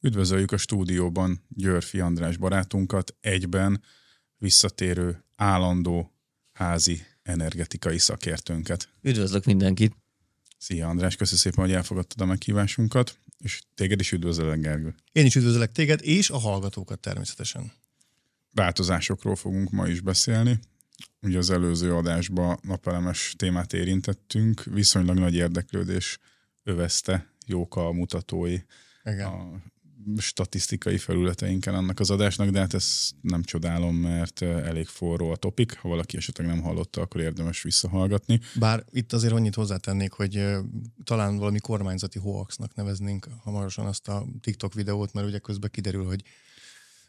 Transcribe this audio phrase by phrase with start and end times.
[0.00, 3.82] Üdvözöljük a stúdióban Györfi András barátunkat, egyben
[4.36, 6.12] visszatérő, állandó,
[6.52, 8.88] házi, energetikai szakértőnket.
[9.02, 9.96] Üdvözlök mindenkit!
[10.58, 14.94] Szia András, köszönöm szépen, hogy elfogadtad a meghívásunkat, és téged is üdvözöllek, Gergő.
[15.12, 17.72] Én is üdvözöllek téged, és a hallgatókat természetesen.
[18.52, 20.58] Változásokról fogunk ma is beszélni.
[21.22, 26.18] Ugye az előző adásban napelemes témát érintettünk, viszonylag nagy érdeklődés
[26.62, 28.58] övezte jók a mutatói
[29.04, 29.26] Igen.
[29.26, 29.62] a
[30.16, 35.76] statisztikai felületeinken annak az adásnak, de hát ezt nem csodálom, mert elég forró a topik.
[35.76, 38.40] Ha valaki esetleg nem hallotta, akkor érdemes visszahallgatni.
[38.58, 40.46] Bár itt azért annyit hozzátennék, hogy
[41.04, 46.22] talán valami kormányzati hoaxnak neveznénk hamarosan azt a TikTok videót, mert ugye közben kiderül, hogy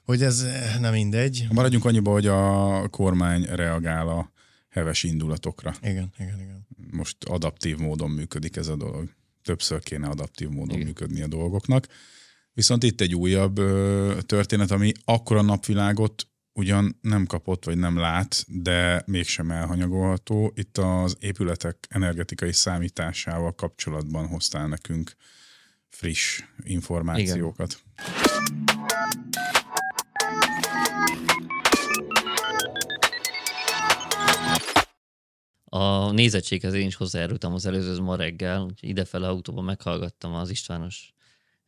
[0.05, 0.45] hogy ez
[0.79, 1.48] nem mindegy.
[1.52, 4.31] Maradjunk annyiba, hogy a kormány reagál a
[4.70, 5.76] heves indulatokra.
[5.81, 6.68] Igen, igen, igen.
[6.91, 9.09] Most adaptív módon működik ez a dolog.
[9.43, 10.88] Többször kéne adaptív módon igen.
[10.88, 11.88] működni a dolgoknak.
[12.59, 18.46] Viszont itt egy újabb ö, történet, ami akkora napvilágot ugyan nem kapott, vagy nem lát,
[18.48, 20.51] de mégsem elhanyagolható.
[20.55, 25.16] Itt az épületek energetikai számításával kapcsolatban hoztál nekünk
[25.90, 27.82] friss információkat.
[27.98, 28.76] Igen.
[35.66, 41.13] A nézettséghez én is hozzájárultam az előző ma reggel, úgyhogy idefele autóban meghallgattam az Istvános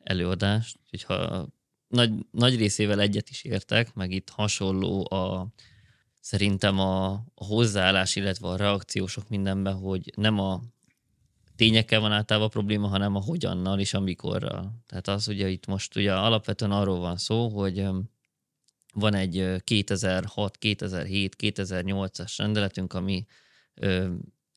[0.04, 1.48] előadást, úgyhogy ha
[1.88, 5.48] nagy, nagy részével egyet is értek, meg itt hasonló a
[6.20, 10.62] szerintem a, a hozzáállás, illetve a reakciósok mindenben, hogy nem a
[11.56, 14.84] tényekkel van általában probléma, hanem a hogyannal és a mikorral.
[14.88, 17.88] Tehát az ugye itt most ugye alapvetően arról van szó, hogy
[18.94, 23.26] van egy 2006, 2007, 2008-as rendeletünk, ami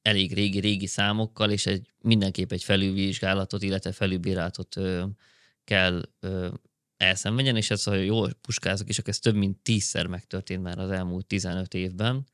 [0.03, 5.05] elég régi-régi számokkal, és egy mindenképp egy felülvizsgálatot, illetve felülbírálatot ö,
[5.65, 6.48] kell ö,
[6.97, 11.27] elszenvedjen, és ez, ha jól puskázok, és ez több mint tízszer megtörtént már az elmúlt
[11.27, 12.27] 15 évben,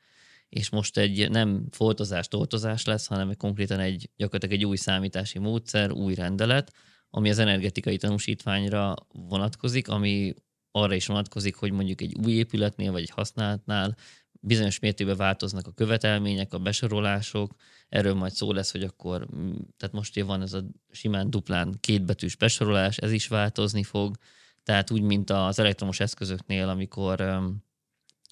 [0.49, 5.93] és most egy nem foltozás, toltozás lesz, hanem konkrétan egy gyakorlatilag egy új számítási módszer,
[5.93, 6.73] új rendelet,
[7.11, 10.35] ami az energetikai tanúsítványra vonatkozik, ami
[10.71, 13.97] arra is vonatkozik, hogy mondjuk egy új épületnél vagy egy használatnál
[14.41, 17.55] bizonyos mértékben változnak a követelmények, a besorolások,
[17.91, 22.37] erről majd szó lesz, hogy akkor, mm, tehát most van ez a simán duplán kétbetűs
[22.37, 24.17] besorolás, ez is változni fog,
[24.63, 27.41] tehát úgy, mint az elektromos eszközöknél, amikor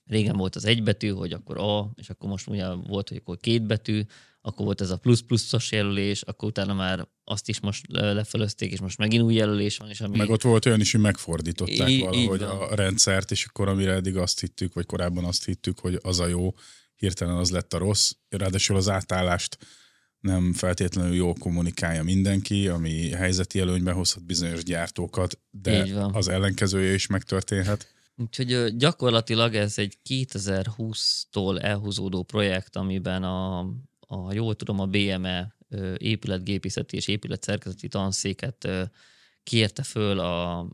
[0.05, 3.67] régen volt az egybetű, hogy akkor A, és akkor most ugye volt, hogy akkor két
[3.67, 4.03] betű,
[4.41, 8.99] akkor volt ez a plusz-pluszos jelölés, akkor utána már azt is most lefölözték, és most
[8.99, 9.89] megint új jelölés van.
[9.89, 10.17] És ami...
[10.17, 14.17] Meg ott volt olyan is, hogy megfordították I- valahogy a rendszert, és akkor amire eddig
[14.17, 16.55] azt hittük, vagy korábban azt hittük, hogy az a jó,
[16.99, 18.13] hirtelen az lett a rossz.
[18.29, 19.59] Ráadásul az átállást
[20.21, 27.07] nem feltétlenül jól kommunikálja mindenki, ami helyzeti előnybe hozhat bizonyos gyártókat, de az ellenkezője is
[27.07, 27.95] megtörténhet.
[28.17, 33.59] Úgyhogy gyakorlatilag ez egy 2020-tól elhúzódó projekt, amiben a,
[34.01, 35.57] a jól tudom, a BME
[35.97, 38.69] épületgépészeti és épületszerkezeti tanszéket
[39.43, 40.67] kérte föl a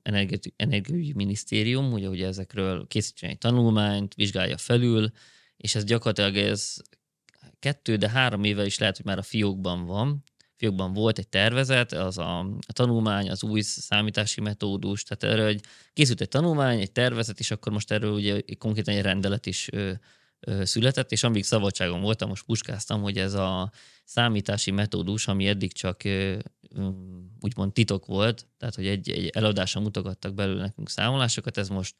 [0.56, 5.12] Energiaügyi Minisztérium, ugye, hogy ezekről készítsen egy tanulmányt, vizsgálja felül,
[5.64, 6.76] és ez gyakorlatilag ez
[7.58, 10.24] kettő, de három éve is lehet, hogy már a fiókban van.
[10.56, 15.64] Fiókban volt egy tervezet, az a, a tanulmány, az új számítási metódus, tehát erről egy,
[15.92, 19.68] készült egy tanulmány, egy tervezet, és akkor most erről ugye konkrétan egy rendelet is
[20.62, 23.72] született, és amíg szabadságon voltam, most puskáztam, hogy ez a
[24.04, 26.02] számítási metódus, ami eddig csak
[27.40, 31.94] úgymond titok volt, tehát hogy egy, egy eladáson mutogattak belőle nekünk számolásokat, ez most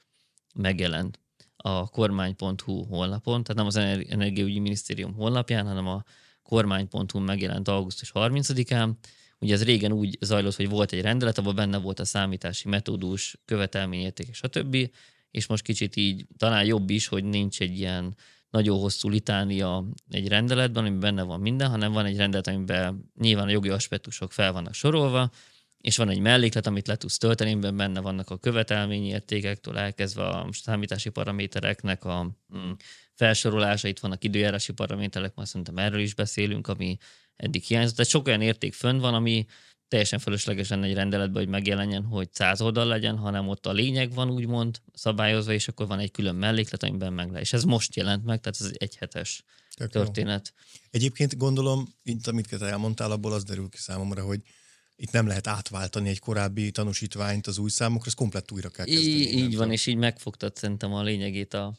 [0.55, 1.24] megjelent
[1.57, 3.77] a kormány.hu honlapon, tehát nem az
[4.13, 6.05] Energiaügyi Minisztérium honlapján, hanem a
[6.43, 8.91] kormány.hu megjelent augusztus 30-án.
[9.39, 13.37] Ugye ez régen úgy zajlott, hogy volt egy rendelet, abban benne volt a számítási metódus,
[13.45, 14.91] követelményérték, stb.
[15.31, 18.17] És most kicsit így talán jobb is, hogy nincs egy ilyen
[18.51, 23.47] nagyon hosszú litánia egy rendeletben, amiben benne van minden, hanem van egy rendelet, amiben nyilván
[23.47, 25.31] a jogi aspektusok fel vannak sorolva,
[25.85, 30.27] és van egy melléklet, amit le tudsz tölteni, amiben benne vannak a követelményi értékektől elkezdve
[30.27, 32.71] a számítási paramétereknek a mm,
[33.15, 36.97] felsorolása, itt vannak időjárási paraméterek, már szerintem erről is beszélünk, ami
[37.37, 37.97] eddig hiányzott.
[37.97, 39.47] Tehát sok olyan érték fönn van, ami
[39.89, 44.15] teljesen fölösleges lenne egy rendeletben, hogy megjelenjen, hogy száz oldal legyen, hanem ott a lényeg
[44.15, 47.41] van úgymond szabályozva, és akkor van egy külön melléklet, amiben meg le.
[47.41, 49.45] És ez most jelent meg, tehát ez egy egyhetes
[49.77, 50.53] Tök történet.
[50.55, 50.79] Jó.
[50.91, 54.41] Egyébként gondolom, mint amit elmondtál, abból az derül ki számomra, hogy
[54.97, 59.07] itt nem lehet átváltani egy korábbi tanúsítványt az új számokra, ez komplett újra kell kezdeni.
[59.07, 61.75] Így, így van, és így megfogtad szerintem a lényegét a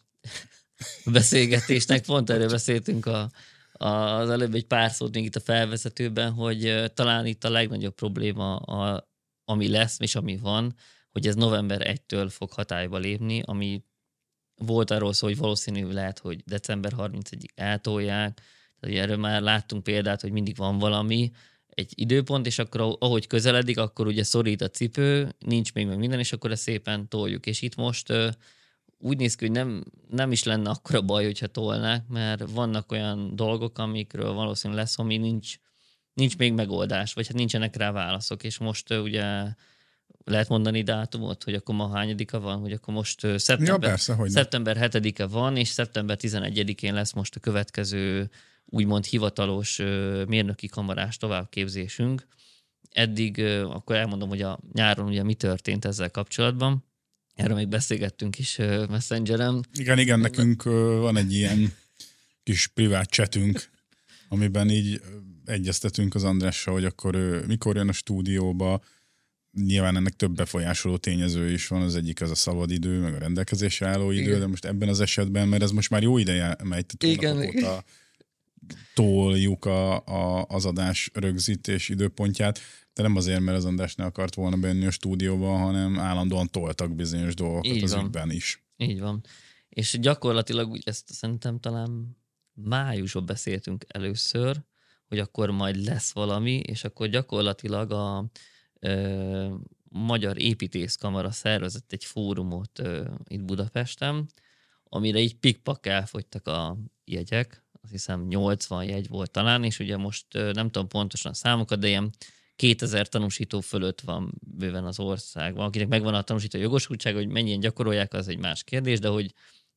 [1.05, 2.05] beszélgetésnek.
[2.05, 3.31] Pont erről beszéltünk a,
[3.73, 7.95] a, az előbb egy pár szót még itt a felvezetőben, hogy talán itt a legnagyobb
[7.95, 9.09] probléma a
[9.45, 10.75] ami lesz és ami van,
[11.11, 13.83] hogy ez november 1-től fog hatályba lépni, ami
[14.55, 18.41] volt arról szó, hogy valószínű lehet, hogy december 31-ig eltolják,
[18.79, 21.31] tehát erről már láttunk példát, hogy mindig van valami,
[21.75, 26.19] egy időpont, és akkor ahogy közeledik, akkor ugye szorít a cipő, nincs még meg minden,
[26.19, 27.45] és akkor ezt szépen toljuk.
[27.45, 28.13] És itt most
[28.97, 33.35] úgy néz ki, hogy nem, nem is lenne akkora baj, hogyha tolnák, mert vannak olyan
[33.35, 35.55] dolgok, amikről valószínűleg lesz, ami nincs,
[36.13, 39.43] nincs még megoldás, vagy hát nincsenek rá válaszok, és most ugye
[40.23, 44.29] lehet mondani dátumot, hogy akkor ma hányadika van, hogy akkor most szeptember, ja, persze, hogy
[44.29, 48.29] szeptember 7-e van, és szeptember 11-én lesz most a következő
[48.65, 49.77] úgymond hivatalos
[50.27, 52.27] mérnöki kamarás továbbképzésünk.
[52.89, 56.83] Eddig akkor elmondom, hogy a nyáron ugye mi történt ezzel kapcsolatban.
[57.35, 58.57] Erről még beszélgettünk is
[58.89, 59.61] Messengerem.
[59.73, 60.63] Igen, igen, nekünk
[60.99, 61.73] van egy ilyen
[62.43, 63.69] kis privát csetünk,
[64.29, 65.01] amiben így
[65.45, 68.83] egyeztetünk az Andrással, hogy akkor ő mikor jön a stúdióba,
[69.51, 73.87] nyilván ennek több befolyásoló tényező is van, az egyik az a szabadidő, meg a rendelkezésre
[73.87, 74.39] álló idő, Igen.
[74.39, 77.37] de most ebben az esetben, mert ez most már jó ideje megy, Igen.
[77.37, 77.83] óta
[78.93, 82.59] toljuk a, a, az adás rögzítés időpontját,
[82.93, 86.95] de nem azért, mert az András ne akart volna bejönni a stúdióba, hanem állandóan toltak
[86.95, 88.05] bizonyos dolgokat Így az van.
[88.05, 88.65] ügyben is.
[88.77, 89.23] Így van.
[89.69, 92.17] És gyakorlatilag ezt szerintem talán
[92.53, 94.63] májusban beszéltünk először,
[95.07, 98.29] hogy akkor majd lesz valami, és akkor gyakorlatilag a
[98.79, 99.55] ö,
[99.89, 104.29] Magyar Építészkamara szervezett egy fórumot ö, itt Budapesten,
[104.83, 110.25] amire így pikpak elfogytak a jegyek, azt hiszem 80 jegy volt talán, és ugye most
[110.33, 112.09] nem tudom pontosan a számokat, de ilyen
[112.55, 115.65] 2000 tanúsító fölött van bőven az országban.
[115.65, 119.33] Akinek megvan a tanúsító jogosultsága, hogy mennyien gyakorolják, az egy más kérdés, de hogy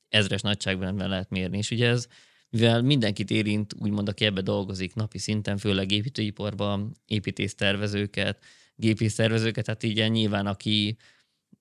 [0.08, 1.58] ezres nagyságban lehet mérni.
[1.58, 2.06] És ugye ez,
[2.50, 8.44] mivel mindenkit érint, úgymond, aki ebbe dolgozik napi szinten, főleg építőiparban, építésztervezőket,
[8.75, 10.96] gépésztervezőket, tehát így nyilván aki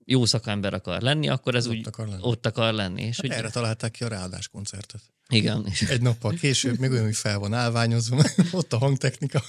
[0.10, 2.22] jó szakember akar lenni, akkor ez ott úgy akar lenni.
[2.24, 3.02] ott akar lenni.
[3.02, 3.36] És hát ugye...
[3.36, 5.02] Erre találták ki a ráadás koncertet.
[5.30, 5.66] Igen.
[5.70, 5.82] És...
[5.82, 9.44] Egy nappal később még olyan, hogy fel van állványozva, ott a hangtechnika.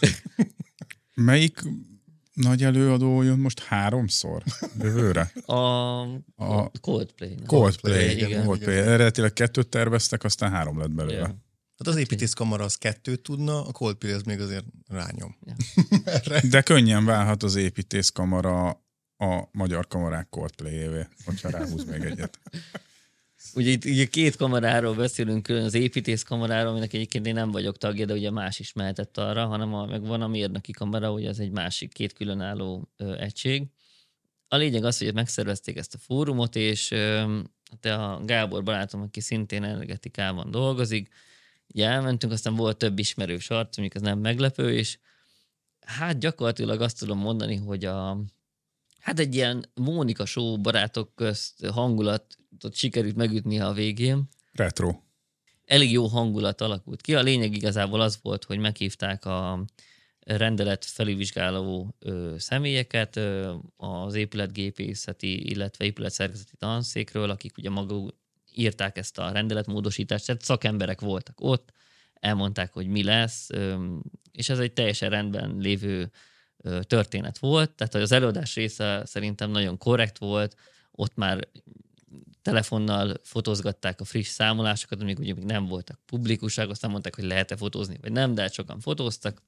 [1.14, 1.60] Melyik
[2.32, 4.42] nagy előadó jön most háromszor
[4.80, 5.32] jövőre?
[5.46, 6.80] A, a Coldplay.
[6.80, 8.28] Coldplay, Coldplay igen.
[8.28, 8.76] igen Coldplay.
[8.76, 11.14] Eredetileg kettőt terveztek, aztán három lett belőle.
[11.14, 11.30] Yeah.
[11.76, 15.36] Hát az építészkamara az kettőt tudna, a Coldplay az még azért rányom.
[15.44, 16.42] Yeah.
[16.50, 18.86] De könnyen válhat az építészkamara
[19.18, 22.38] a magyar kamarák Coldplay-évé, hogyha ráhúz még egyet.
[23.54, 27.78] Ugye itt ugye két kamaráról beszélünk, külön az építész kamaráról, aminek egyébként én nem vagyok
[27.78, 31.28] tagja, de ugye más is mehetett arra, hanem a, meg van a mérnöki kamara, ugye
[31.28, 33.66] az egy másik két különálló ö, egység.
[34.48, 37.38] A lényeg az, hogy megszervezték ezt a fórumot, és ö,
[37.80, 41.08] te a Gábor barátom, aki szintén energetikában dolgozik,
[41.68, 44.98] ugye elmentünk, aztán volt több ismerős arc, mondjuk ez nem meglepő, és
[45.80, 48.10] hát gyakorlatilag azt tudom mondani, hogy a,
[49.00, 54.28] hát egy ilyen Mónika show barátok közt hangulatot sikerült megütni a végén.
[54.52, 55.00] Retro.
[55.64, 57.14] Elég jó hangulat alakult ki.
[57.14, 59.64] A lényeg igazából az volt, hogy meghívták a
[60.18, 68.14] rendelet felülvizsgáló ö, személyeket ö, az épületgépészeti, illetve épületszerkezeti tanszékről, akik ugye maguk
[68.54, 71.72] írták ezt a rendeletmódosítást, tehát szakemberek voltak ott,
[72.14, 73.48] elmondták, hogy mi lesz,
[74.32, 76.10] és ez egy teljesen rendben lévő
[76.82, 80.56] történet volt, tehát az előadás része szerintem nagyon korrekt volt,
[80.90, 81.48] ott már
[82.42, 87.56] telefonnal fotózgatták a friss számolásokat, amik ugye még nem voltak publikusak, aztán mondták, hogy lehet-e
[87.56, 89.42] fotózni, vagy nem, de hát sokan fotóztak.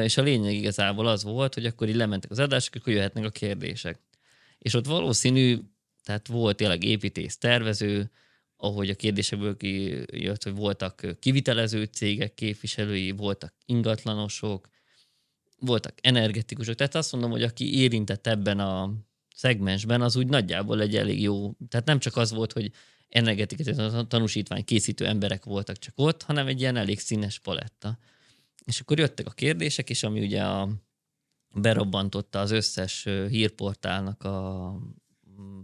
[0.00, 3.30] És a lényeg igazából az volt, hogy akkor így lementek az adások, akkor jöhetnek a
[3.30, 4.00] kérdések.
[4.58, 5.58] És ott valószínű,
[6.02, 8.10] tehát volt tényleg építész, tervező,
[8.56, 14.68] ahogy a kérdésekből kijött, hogy voltak kivitelező cégek képviselői, voltak ingatlanosok,
[15.60, 18.92] voltak energetikusok, tehát azt mondom, hogy aki érintett ebben a
[19.34, 22.72] szegmensben, az úgy nagyjából egy elég jó, tehát nem csak az volt, hogy
[23.08, 23.74] energetikai
[24.08, 27.98] tanúsítvány készítő emberek voltak csak ott, hanem egy ilyen elég színes paletta.
[28.64, 30.68] És akkor jöttek a kérdések, és ami ugye a,
[31.54, 34.70] berobbantotta az összes hírportálnak a
[35.40, 35.60] mm,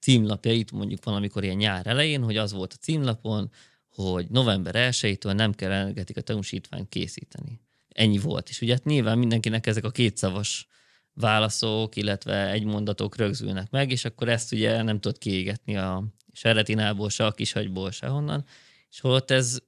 [0.00, 3.50] címlapjait, mondjuk valamikor ilyen nyár elején, hogy az volt a címlapon,
[3.88, 7.60] hogy november 1-től nem kell energetikai tanúsítványt készíteni
[7.96, 8.48] ennyi volt.
[8.48, 10.66] És ugye hát nyilván mindenkinek ezek a kétszavas
[11.12, 17.10] válaszok, illetve egy mondatok rögzülnek meg, és akkor ezt ugye nem tudod kiégetni a seretinából,
[17.10, 18.44] se a kishagyból, se honnan.
[18.90, 19.58] És holott ez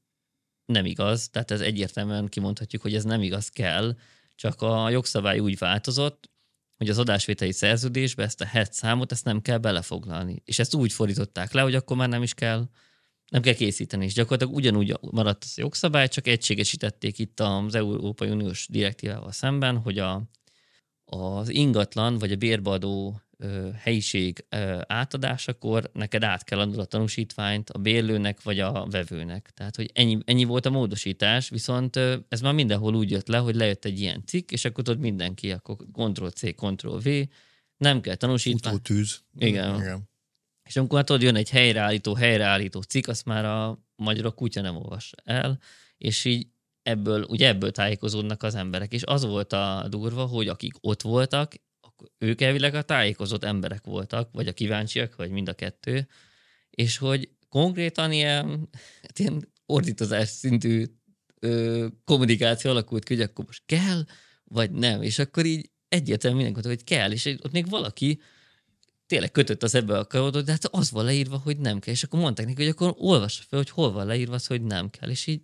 [0.64, 3.96] nem igaz, tehát ez egyértelműen kimondhatjuk, hogy ez nem igaz kell,
[4.34, 6.30] csak a jogszabály úgy változott,
[6.76, 10.42] hogy az adásvételi szerződésbe ezt a het számot, ezt nem kell belefoglalni.
[10.44, 12.68] És ezt úgy fordították le, hogy akkor már nem is kell
[13.28, 18.66] nem kell készíteni, és gyakorlatilag ugyanúgy maradt az jogszabály, csak egységesítették itt az Európai Uniós
[18.70, 20.22] direktívával szemben, hogy a,
[21.04, 23.20] az ingatlan vagy a bérbeadó
[23.76, 24.44] helyiség
[24.86, 29.50] átadásakor neked át kell adnod a tanúsítványt a bérlőnek vagy a vevőnek.
[29.54, 31.96] Tehát, hogy ennyi, ennyi volt a módosítás, viszont
[32.28, 35.50] ez már mindenhol úgy jött le, hogy lejött egy ilyen cikk, és akkor tudod mindenki,
[35.50, 37.08] akkor Ctrl-C, Ctrl-V,
[37.76, 38.74] nem kell tanúsítvány.
[38.74, 39.22] Utótűz.
[39.38, 39.80] Igen.
[39.80, 40.07] Igen.
[40.68, 45.12] És amikor tudod, jön egy helyreállító, helyreállító cikk, azt már a magyarok kutya nem olvas
[45.24, 45.58] el,
[45.98, 46.46] és így
[46.82, 48.92] ebből, ugye ebből tájékozódnak az emberek.
[48.92, 51.54] És az volt a durva, hogy akik ott voltak,
[52.18, 56.08] ők elvileg a tájékozott emberek voltak, vagy a kíváncsiak, vagy mind a kettő,
[56.70, 58.68] és hogy konkrétan ilyen,
[59.02, 60.84] hát ilyen ordítozás szintű
[61.40, 64.04] ö, kommunikáció alakult ki, hogy akkor most kell,
[64.44, 68.20] vagy nem, és akkor így egyértelműen mindenki hogy kell, és ott még valaki
[69.08, 72.02] tényleg kötött az ebbe a karodot, de hát az van leírva, hogy nem kell, és
[72.02, 75.10] akkor mondták neki, hogy akkor olvassa fel, hogy hol van leírva az, hogy nem kell,
[75.10, 75.40] és így,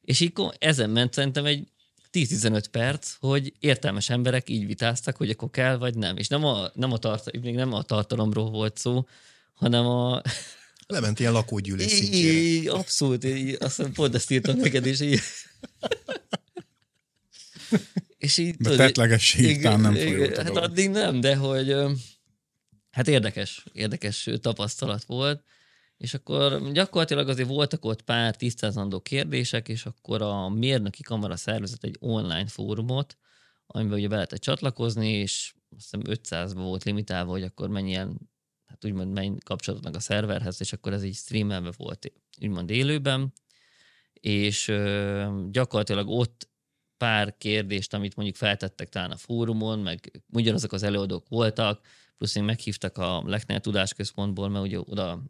[0.00, 1.68] és így ezen ment szerintem egy
[2.12, 6.16] 10-15 perc, hogy értelmes emberek így vitáztak, hogy akkor kell, vagy nem.
[6.16, 9.06] És nem a, nem a, tart, még nem a tartalomról volt szó,
[9.54, 10.22] hanem a...
[10.86, 12.72] Lement ilyen lakógyűlés szintjére.
[12.72, 15.20] Abszolút, így, azt hiszem pont ezt írtam neked, és így...
[18.18, 18.54] és így...
[18.58, 20.24] Mert tetlegesség nem folyó.
[20.36, 21.74] Hát addig nem, de hogy...
[22.94, 25.44] Hát érdekes, érdekes tapasztalat volt.
[25.96, 31.84] És akkor gyakorlatilag azért voltak ott pár tisztázandó kérdések, és akkor a mérnöki kamara szervezett
[31.84, 33.18] egy online fórumot,
[33.66, 38.30] amiben ugye be lehetett csatlakozni, és azt hiszem 500-ba volt limitálva, hogy akkor mennyien,
[38.66, 43.32] hát úgymond menny kapcsolatnak a szerverhez, és akkor ez így streamelve volt, úgymond élőben,
[44.12, 46.48] és ö, gyakorlatilag ott
[46.96, 51.86] pár kérdést, amit mondjuk feltettek talán a fórumon, meg ugyanazok az előadók voltak,
[52.18, 55.22] plusz én meghívtak a Lechner Tudásközpontból, mert ugye oda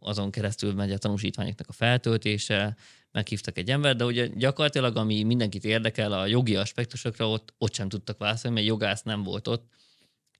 [0.00, 2.76] azon keresztül megy a tanúsítványoknak a feltöltése,
[3.10, 7.88] meghívtak egy embert, de ugye gyakorlatilag, ami mindenkit érdekel, a jogi aspektusokra ott, ott sem
[7.88, 9.72] tudtak válaszolni, mert jogász nem volt ott,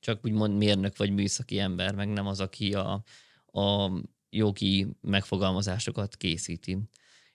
[0.00, 3.02] csak úgymond mérnök vagy műszaki ember, meg nem az, aki a,
[3.46, 3.90] a
[4.30, 6.78] jogi megfogalmazásokat készíti.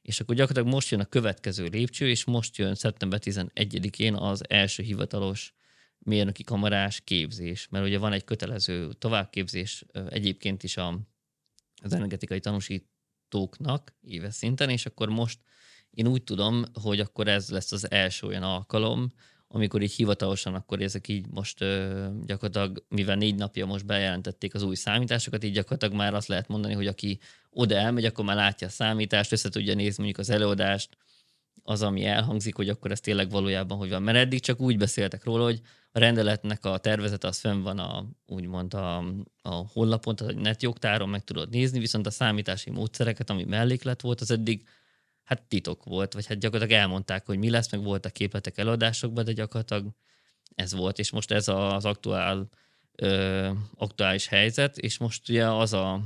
[0.01, 4.83] És akkor gyakorlatilag most jön a következő lépcső, és most jön szeptember 11-én az első
[4.83, 5.53] hivatalos
[5.99, 10.99] mérnöki kamarás képzés, mert ugye van egy kötelező továbbképzés egyébként is a
[11.81, 15.39] az energetikai tanúsítóknak éves szinten, és akkor most
[15.91, 19.09] én úgy tudom, hogy akkor ez lesz az első olyan alkalom,
[19.47, 24.63] amikor így hivatalosan, akkor ezek így most ö, gyakorlatilag, mivel négy napja most bejelentették az
[24.63, 28.67] új számításokat, így gyakorlatilag már azt lehet mondani, hogy aki oda elmegy, akkor már látja
[28.67, 30.97] a számítást, össze tudja nézni mondjuk az előadást,
[31.63, 34.03] az, ami elhangzik, hogy akkor ez tényleg valójában hogy van.
[34.03, 38.05] Mert eddig csak úgy beszéltek róla, hogy a rendeletnek a tervezete az fönn van a,
[38.25, 38.97] úgymond a,
[39.41, 44.21] a honlapon, tehát a netjogtáron meg tudod nézni, viszont a számítási módszereket, ami melléklet volt,
[44.21, 44.67] az eddig
[45.23, 49.31] hát titok volt, vagy hát gyakorlatilag elmondták, hogy mi lesz, meg voltak képletek előadásokban, de
[49.31, 49.87] gyakorlatilag
[50.55, 52.49] ez volt, és most ez az aktuál,
[52.95, 56.01] ö, aktuális helyzet, és most ugye az a,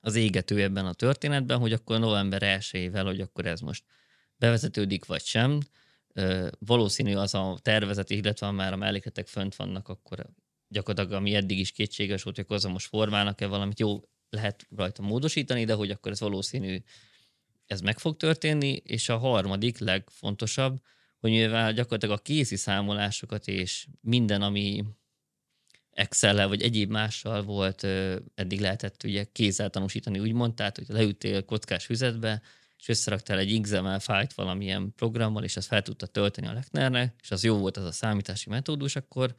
[0.00, 3.84] az égető ebben a történetben, hogy akkor november 1 hogy akkor ez most
[4.36, 5.60] bevezetődik, vagy sem.
[6.58, 10.26] Valószínű az a tervezet, illetve már a mellékletek fönt vannak, akkor
[10.68, 14.00] gyakorlatilag ami eddig is kétséges volt, hogy az most formálnak-e valamit, jó,
[14.30, 16.82] lehet rajta módosítani, de hogy akkor ez valószínű,
[17.66, 20.80] ez meg fog történni, és a harmadik legfontosabb,
[21.18, 24.84] hogy mivel gyakorlatilag a készi számolásokat és minden, ami
[25.90, 27.84] excel vagy egyéb mással volt,
[28.34, 32.42] eddig lehetett ugye kézzel tanúsítani, úgymond, tehát hogy leüttél kockás füzetbe,
[32.82, 37.30] és összeraktál egy XML fájlt valamilyen programmal, és azt fel tudta tölteni a Lechnernek, és
[37.30, 39.34] az jó volt az a számítási metódus, akkor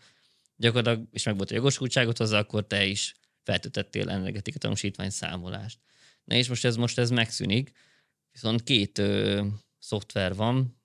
[0.56, 5.80] gyakorlatilag, és meg volt a jogosultságot hozzá, akkor te is feltöltettél energetika tanúsítvány számolást.
[6.24, 7.72] Na és most ez, most ez megszűnik,
[8.32, 9.46] viszont két ö,
[9.80, 10.82] szoftver van,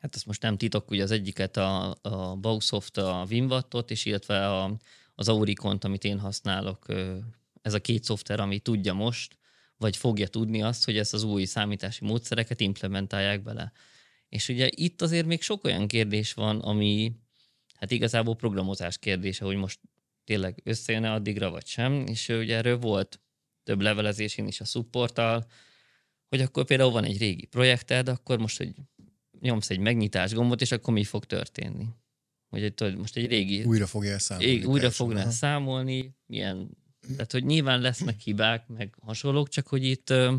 [0.00, 4.48] hát ez most nem titok, ugye az egyiket a, a Bausoft, a Winwattot, és illetve
[4.48, 4.76] a,
[5.14, 7.18] az Auricont, amit én használok, ö,
[7.62, 9.36] ez a két szoftver, ami tudja most,
[9.76, 13.72] vagy fogja tudni azt, hogy ezt az új számítási módszereket implementálják bele.
[14.28, 17.12] És ugye itt azért még sok olyan kérdés van, ami
[17.74, 19.80] hát igazából programozás kérdése, hogy most
[20.24, 23.20] tényleg összejön-e addigra, vagy sem, és ugye erről volt
[23.62, 25.46] több levelezésén is a supporttal,
[26.28, 28.74] hogy akkor például van egy régi projekted, akkor most, hogy
[29.40, 31.86] nyomsz egy megnyitás gombot, és akkor mi fog történni?
[32.48, 33.64] Hogy tudod, most egy régi...
[33.64, 34.64] Újra fogja számolni.
[34.64, 36.76] Újra fogná számolni, milyen
[37.10, 40.34] tehát, hogy nyilván lesznek hibák, meg hasonlók, csak hogy itt ö,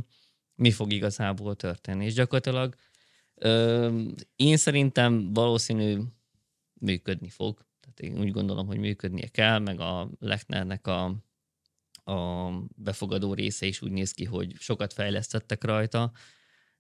[0.56, 2.06] mi fog igazából történni.
[2.06, 2.76] És gyakorlatilag
[3.36, 4.02] ö,
[4.36, 6.00] én szerintem valószínű
[6.74, 7.66] működni fog.
[7.80, 11.06] Tehát én úgy gondolom, hogy működnie kell, meg a Lechnernek a,
[12.12, 16.12] a befogadó része is úgy néz ki, hogy sokat fejlesztettek rajta,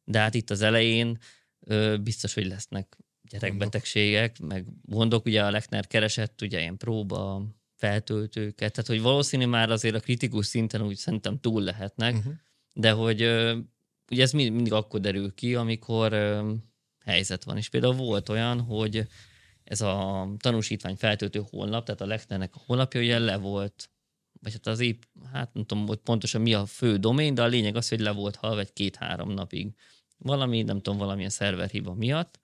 [0.03, 1.17] de hát itt az elején
[1.59, 7.43] ö, biztos, hogy lesznek gyerekbetegségek, meg gondok, ugye a Lechner keresett ugye ilyen próba
[7.77, 12.33] feltöltőket, tehát hogy valószínű már azért a kritikus szinten úgy szerintem túl lehetnek, uh-huh.
[12.73, 13.21] de hogy
[14.11, 16.13] ugye ez mindig akkor derül ki, amikor
[17.05, 17.57] helyzet van.
[17.57, 19.07] És például volt olyan, hogy
[19.63, 23.89] ez a tanúsítvány feltöltő honlap, tehát a Lechnernek a honlapja ugye le volt,
[24.41, 25.01] vagy hát az épp,
[25.33, 28.11] hát nem tudom hogy pontosan mi a fő domén, de a lényeg az, hogy le
[28.11, 29.75] volt halva egy két-három napig.
[30.17, 32.39] Valami, nem tudom, valamilyen szerverhiba miatt,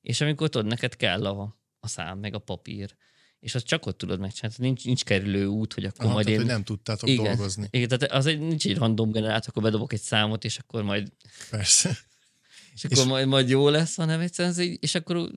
[0.00, 2.96] és amikor tudod, neked kell a, a szám, meg a papír,
[3.40, 4.56] és azt csak ott tudod megcsinálni.
[4.58, 6.46] Nincs, nincs kerülő út, hogy akkor Aha, majd tehát, én...
[6.46, 7.68] hogy nem tudtátok igen, dolgozni.
[7.70, 11.12] Igen, tehát az egy, nincs egy random generátor, akkor bedobok egy számot, és akkor majd...
[11.50, 11.98] Persze.
[12.74, 13.04] És akkor és...
[13.04, 15.30] Majd, majd jó lesz, hanem egyszerűen, így, és akkor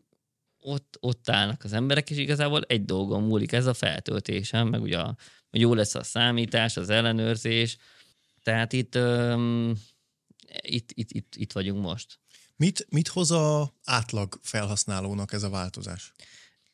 [0.59, 4.99] ott, ott állnak az emberek, és igazából egy dolgon múlik ez a feltöltésem, meg ugye
[4.99, 5.15] a,
[5.49, 7.77] hogy jó lesz a számítás, az ellenőrzés,
[8.43, 9.73] tehát itt, um,
[10.61, 12.19] itt, itt, itt, itt vagyunk most.
[12.55, 16.13] Mit, mit hoz a átlag felhasználónak ez a változás?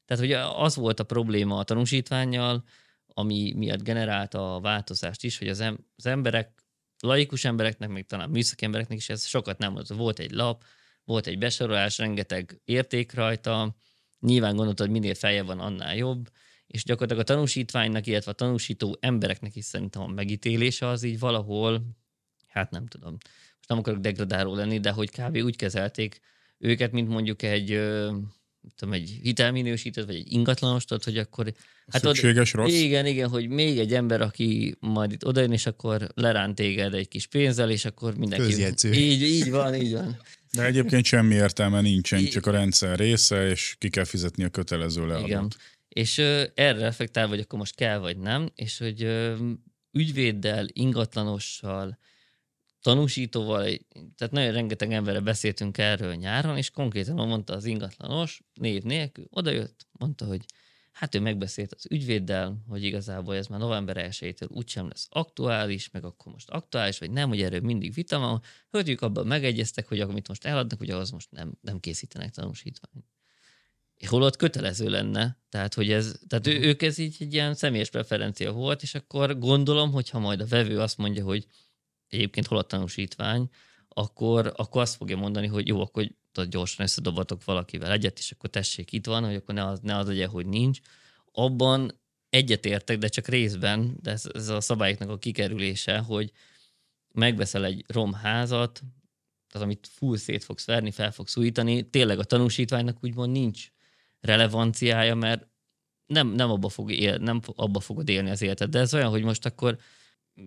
[0.10, 2.64] Tehát ugye az volt a probléma a tanúsítványjal,
[3.08, 6.64] ami miatt generálta a változást is, hogy az, em- az emberek,
[7.00, 9.88] laikus embereknek, még talán műszaki embereknek is ez sokat nem volt.
[9.88, 10.64] Volt egy lap,
[11.04, 13.76] volt egy besorolás, rengeteg érték rajta,
[14.20, 16.30] nyilván gondoltad, hogy minél feje van, annál jobb,
[16.68, 21.82] és gyakorlatilag a tanúsítványnak, illetve a tanúsító embereknek is szerintem a megítélése az így valahol,
[22.48, 23.12] hát nem tudom,
[23.56, 25.38] most nem akarok degradáló lenni, de hogy kb.
[25.38, 26.20] úgy kezelték
[26.58, 27.72] őket, mint mondjuk egy
[28.76, 31.54] tudom, egy hitelminősítőt, vagy egy ingatlanost, tudod, hogy akkor...
[31.88, 32.74] Hát Szükséges oda, rossz.
[32.74, 37.08] Igen, igen, hogy még egy ember, aki majd itt odajön, és akkor leránt téged egy
[37.08, 38.46] kis pénzzel, és akkor mindenki...
[38.46, 38.92] Közjegyző.
[38.94, 40.22] Így, így van, így van.
[40.54, 45.08] De egyébként semmi értelme nincsen, csak a rendszer része, és ki kell fizetni a kötelező
[45.08, 45.28] leadót.
[45.28, 45.48] Igen.
[45.90, 49.36] És ö, erre reflektál, hogy akkor most kell, vagy nem, és hogy ö,
[49.92, 51.98] ügyvéddel, ingatlanossal,
[52.82, 53.64] tanúsítóval,
[54.18, 59.88] tehát nagyon rengeteg emberre beszéltünk erről nyáron, és konkrétan mondta az ingatlanos, név nélkül, odajött,
[59.92, 60.46] mondta, hogy
[60.92, 66.04] hát ő megbeszélt az ügyvéddel, hogy igazából ez már november 1-től úgysem lesz aktuális, meg
[66.04, 70.00] akkor most aktuális, vagy nem, hogy erről mindig vita van, hogy ők abban megegyeztek, hogy
[70.00, 73.06] amit most eladnak, hogy az most nem, nem készítenek tanúsítványt.
[74.08, 78.52] Holott kötelező lenne, tehát, hogy ez, tehát ő, ők ez így egy ilyen személyes preferencia
[78.52, 81.46] volt, és akkor gondolom, hogyha majd a vevő azt mondja, hogy
[82.10, 83.50] egyébként hol a tanúsítvány,
[83.88, 88.50] akkor, akkor azt fogja mondani, hogy jó, akkor tudod, gyorsan összedobatok valakivel egyet, és akkor
[88.50, 90.80] tessék, itt van, hogy akkor ne az, ne az legyen, hogy nincs.
[91.32, 96.32] Abban egyetértek, de csak részben, de ez, ez a szabályoknak a kikerülése, hogy
[97.14, 98.82] megveszel egy romházat,
[99.54, 103.72] az, amit full szét fogsz verni, fel fogsz újítani, tényleg a tanúsítványnak úgymond nincs
[104.20, 105.48] relevanciája, mert
[106.06, 108.70] nem, nem, abba fog él, nem abba fogod élni az életed.
[108.70, 109.78] De ez olyan, hogy most akkor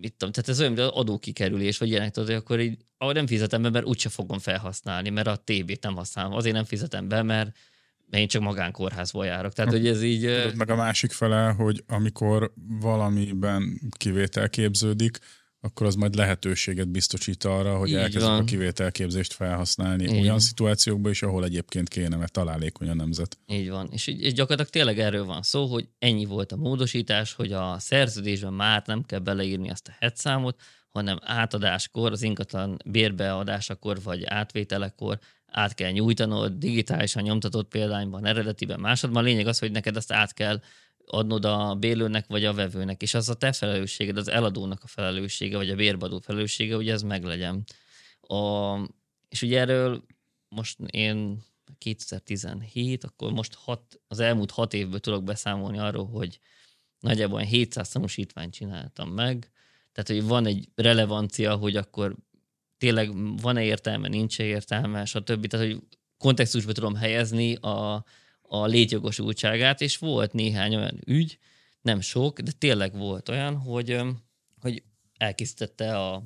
[0.00, 3.62] mit tudom, tehát ez olyan, mint adókikerülés, vagy ilyenek, tudod, akkor így, ahogy nem fizetem
[3.62, 6.32] be, mert úgyse fogom felhasználni, mert a TB-t nem használom.
[6.32, 7.56] Azért nem fizetem be, mert
[8.10, 9.52] én csak magánkórházból járok.
[9.52, 10.20] Tehát, hogy ez így...
[10.20, 15.18] Tudod, meg a másik fele, hogy amikor valamiben kivétel képződik,
[15.64, 20.38] akkor az majd lehetőséget biztosít arra, hogy elkezdjük a kivételképzést felhasználni Így olyan van.
[20.38, 23.38] szituációkban is, ahol egyébként kéne, mert találékony a nemzet.
[23.46, 23.88] Így van.
[23.90, 28.52] És, és gyakorlatilag tényleg erről van szó, hogy ennyi volt a módosítás, hogy a szerződésben
[28.52, 35.74] már nem kell beleírni azt a headszámot, hanem átadáskor, az ingatlan bérbeadásakor vagy átvételekor át
[35.74, 39.22] kell nyújtanod digitálisan nyomtatott példányban, eredetiben, másodban.
[39.22, 40.60] A lényeg az, hogy neked azt át kell
[41.12, 45.56] adnod a bérlőnek vagy a vevőnek, és az a te felelősséged, az eladónak a felelőssége,
[45.56, 47.64] vagy a bérbadó felelőssége, hogy ez meglegyen.
[48.20, 48.76] A,
[49.28, 50.04] és ugye erről
[50.48, 51.44] most én
[51.78, 56.38] 2017, akkor most hat, az elmúlt hat évből tudok beszámolni arról, hogy
[56.98, 59.50] nagyjából 700 tanúsítványt csináltam meg,
[59.92, 62.16] tehát hogy van egy relevancia, hogy akkor
[62.78, 65.46] tényleg van-e értelme, nincs-e értelme, stb.
[65.46, 65.82] Tehát, hogy
[66.18, 68.04] kontextusba tudom helyezni a,
[68.52, 71.38] a létjogosultságát, és volt néhány olyan ügy,
[71.80, 74.00] nem sok, de tényleg volt olyan, hogy,
[74.60, 74.82] hogy
[75.16, 76.22] elkészítette a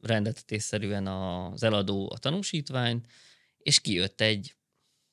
[0.00, 3.06] rendeltetésszerűen az eladó a tanúsítványt,
[3.58, 4.54] és kijött egy,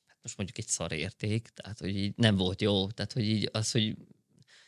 [0.06, 3.70] hát most mondjuk egy szarérték, tehát hogy így nem volt jó, tehát hogy így az,
[3.70, 3.94] hogy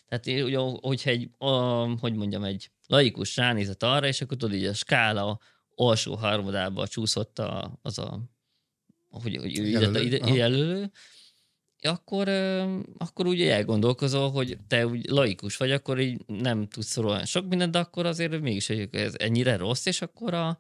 [0.08, 1.50] tehát ugye, hogyha egy, a,
[1.98, 5.40] hogy mondjam, egy laikus ránézett arra, és akkor tudod, így a skála
[5.74, 8.20] alsó harmadába csúszott a, az a,
[9.08, 10.90] hogy, hogy jelölő, ide, jelölő
[11.86, 12.28] akkor,
[12.96, 17.72] akkor ugye elgondolkozol, hogy te úgy laikus vagy, akkor így nem tudsz szorolni sok mindent,
[17.72, 20.58] de akkor azért mégis hogy ez ennyire rossz, és akkor a,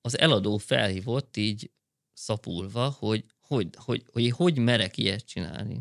[0.00, 1.70] az eladó felhívott így
[2.12, 5.80] szapulva, hogy hogy, hogy, hogy, hogy merek ilyet csinálni.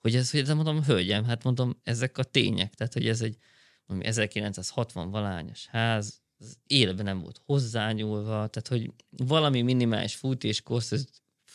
[0.00, 3.36] Hogy ez, hogy mondom, hölgyem, hát mondom, ezek a tények, tehát hogy ez egy
[4.00, 10.92] 1960 valányos ház, az életben nem volt hozzányúlva, tehát hogy valami minimális fut és kosz,
[10.92, 11.04] ez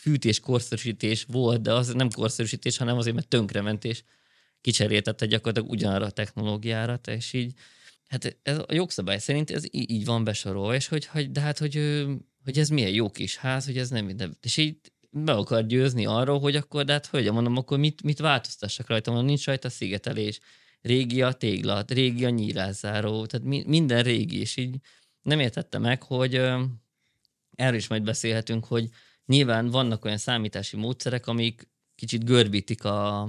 [0.03, 4.03] fűtés, korszerűsítés volt, de az nem korszerűsítés, hanem azért, mert tönkrementés
[4.61, 7.53] kicseréltette gyakorlatilag ugyanarra a technológiára, és így,
[8.07, 12.03] hát ez a jogszabály szerint ez így van besorolva, és hogy, hogy de hát, hogy,
[12.43, 14.37] hogy ez milyen jó kis ház, hogy ez nem minden.
[14.41, 14.77] És így
[15.09, 19.09] be akar győzni arról, hogy akkor, de hát hogy mondom, akkor mit, mit változtassak rajta,
[19.11, 20.39] mondom, nincs rajta szigetelés,
[20.81, 24.75] régi a téglat, régi a nyílászáró, tehát mi, minden régi, és így
[25.21, 26.35] nem értette meg, hogy
[27.55, 28.89] erről is majd beszélhetünk, hogy
[29.25, 33.21] nyilván vannak olyan számítási módszerek, amik kicsit görbítik a,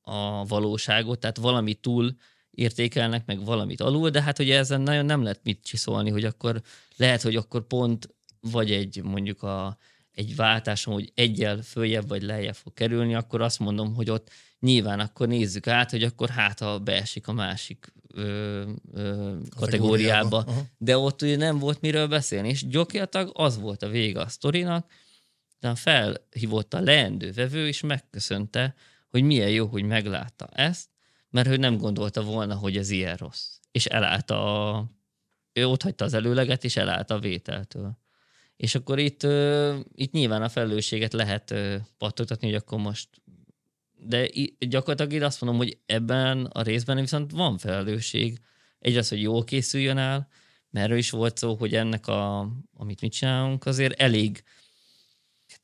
[0.00, 2.16] a valóságot, tehát valami túl
[2.50, 6.62] értékelnek, meg valamit alul, de hát hogy ezen nagyon nem lehet mit csiszolni, hogy akkor
[6.96, 9.78] lehet, hogy akkor pont vagy egy mondjuk a,
[10.12, 15.00] egy váltásom, hogy egyel följebb vagy lejjebb fog kerülni, akkor azt mondom, hogy ott nyilván
[15.00, 18.62] akkor nézzük át, hogy akkor hát ha beesik a másik ö,
[18.92, 20.44] ö, kategóriába.
[20.78, 24.90] De ott ugye nem volt miről beszélni, és gyakorlatilag az volt a vége a sztorinak,
[25.60, 28.74] de felhívott a leendő vevő, és megköszönte,
[29.08, 30.88] hogy milyen jó, hogy meglátta ezt,
[31.30, 33.58] mert ő nem gondolta volna, hogy ez ilyen rossz.
[33.70, 34.86] És elállta a...
[35.52, 37.98] Ő ott hagyta az előleget, és elállta a vételtől.
[38.56, 39.22] És akkor itt,
[39.94, 41.54] itt nyilván a felelősséget lehet
[41.98, 43.08] pattogtatni, hogy akkor most
[44.00, 48.38] de gyakorlatilag én azt mondom, hogy ebben a részben viszont van felelősség.
[48.78, 50.28] Egyrészt, hogy jól készüljön el,
[50.70, 54.42] mert erről is volt szó, hogy ennek, a, amit mi csinálunk, azért elég,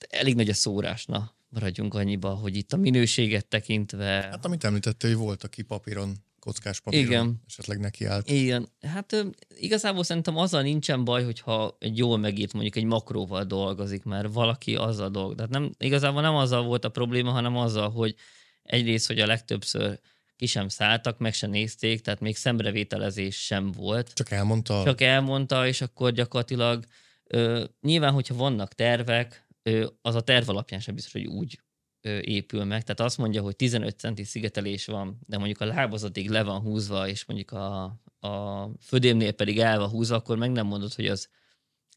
[0.09, 1.05] elég nagy a szórás.
[1.05, 4.05] Na, maradjunk annyiba, hogy itt a minőséget tekintve...
[4.05, 7.43] Hát amit említette, hogy volt, aki papíron kockás papíron Igen.
[7.47, 8.31] esetleg nekiállt.
[8.31, 8.69] Igen.
[8.81, 14.33] Hát igazából szerintem azzal nincsen baj, hogyha egy jól megírt mondjuk egy makróval dolgozik, mert
[14.33, 15.37] valaki azzal dolgozik.
[15.37, 18.15] Tehát nem, igazából nem azzal volt a probléma, hanem azzal, hogy
[18.63, 20.01] egyrészt, hogy a legtöbbször
[20.37, 24.13] ki sem szálltak, meg sem nézték, tehát még szemrevételezés sem volt.
[24.15, 24.83] Csak elmondta?
[24.85, 26.85] Csak elmondta, és akkor gyakorlatilag
[27.25, 29.44] ö, nyilván, hogyha vannak tervek,
[30.03, 31.59] az a terv alapján sem biztos, hogy úgy
[32.21, 32.83] épül meg.
[32.83, 37.09] Tehát azt mondja, hogy 15 centi szigetelés van, de mondjuk a lábazatig le van húzva,
[37.09, 37.83] és mondjuk a,
[38.21, 41.29] a födémnél pedig el van húzva, akkor meg nem mondod, hogy az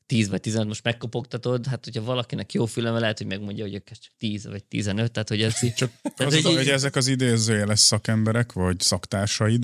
[0.05, 3.99] 10 vagy 15, most megkopogtatod, hát hogyha valakinek jó füleme, lehet, hogy megmondja, hogy ez
[3.99, 5.73] csak 10 vagy 15, tehát hogy ez...
[5.75, 9.63] Csak tehát, az, hogy, hogy ezek az idézőjeles szakemberek, vagy szaktársaid,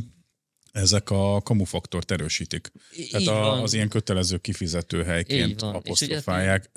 [0.74, 2.72] ezek a kamufaktort erősítik.
[2.98, 6.70] Így Tehát a, az ilyen kötelező kifizető helyként apostrofálják.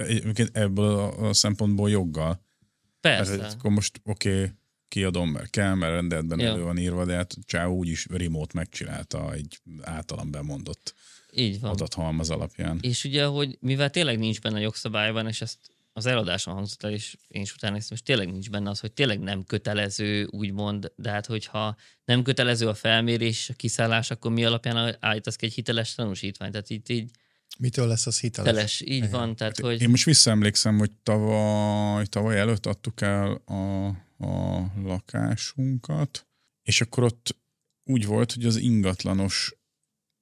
[0.52, 2.44] Ebből a, szempontból joggal.
[3.00, 3.42] Persze.
[3.42, 4.50] Hát, akkor most oké, okay,
[4.88, 9.58] kiadom, mert kell, mert rendeletben elő van írva, de hát Csáó úgyis remote megcsinálta egy
[9.80, 10.94] általam bemondott
[11.32, 11.70] Így van.
[11.70, 12.78] adathalmaz alapján.
[12.82, 15.58] És ugye, hogy mivel tényleg nincs benne a jogszabályban, és ezt
[15.96, 18.92] az eladáson hangzott el, és én is utána néztem, és tényleg nincs benne az, hogy
[18.92, 24.44] tényleg nem kötelező, úgymond, de hát hogyha nem kötelező a felmérés, a kiszállás, akkor mi
[24.44, 26.52] alapján állítasz ki egy hiteles tanúsítványt?
[26.52, 27.10] Tehát így, így
[27.58, 28.54] Mitől lesz az hiteles?
[28.54, 29.10] Teles, így Igen.
[29.10, 29.36] van.
[29.36, 29.82] Tehát, hogy...
[29.82, 33.86] Én most visszaemlékszem, hogy tavaly, tavaly előtt adtuk el a,
[34.26, 36.26] a lakásunkat,
[36.62, 37.36] és akkor ott
[37.84, 39.54] úgy volt, hogy az ingatlanos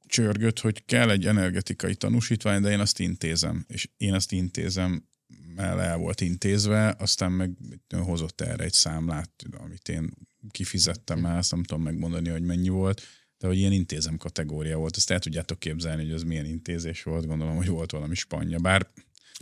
[0.06, 3.64] csörgött, hogy kell egy energetikai tanúsítvány, de én azt intézem.
[3.68, 5.08] És én azt intézem,
[5.56, 7.56] el, el volt intézve, aztán meg
[7.96, 10.10] hozott erre egy számlát, amit én
[10.50, 13.02] kifizettem már, azt nem tudom megmondani, hogy mennyi volt,
[13.38, 17.26] de hogy ilyen intézem kategória volt, azt el tudjátok képzelni, hogy az milyen intézés volt,
[17.26, 18.90] gondolom, hogy volt valami spanya, bár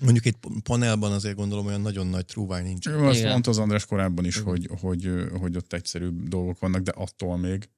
[0.00, 2.86] Mondjuk egy panelban azért gondolom olyan nagyon nagy trúvány nincs.
[2.86, 7.36] Azt mondta az András korábban is, hogy, hogy, hogy ott egyszerűbb dolgok vannak, de attól
[7.36, 7.68] még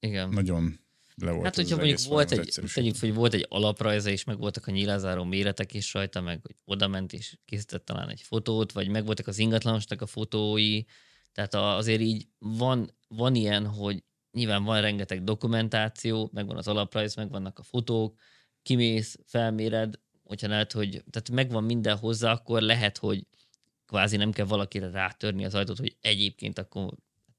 [0.00, 0.28] Igen.
[0.28, 0.80] nagyon
[1.22, 4.66] le volt Hát, hogyha mondjuk volt egy, tegyük, hogy volt egy alaprajza, és meg voltak
[4.66, 8.88] a nyilázáró méretek is rajta, meg hogy oda ment és készített talán egy fotót, vagy
[8.88, 10.82] meg voltak az ingatlanosnak a fotói,
[11.32, 17.58] tehát azért így van, van ilyen, hogy nyilván van rengeteg dokumentáció, megvan az alaprajz, megvannak
[17.58, 18.18] a fotók,
[18.62, 23.26] kimész, felméred, hogyha lehet, hogy tehát megvan minden hozzá, akkor lehet, hogy
[23.86, 26.94] kvázi nem kell valakire rátörni az ajtót, hogy egyébként akkor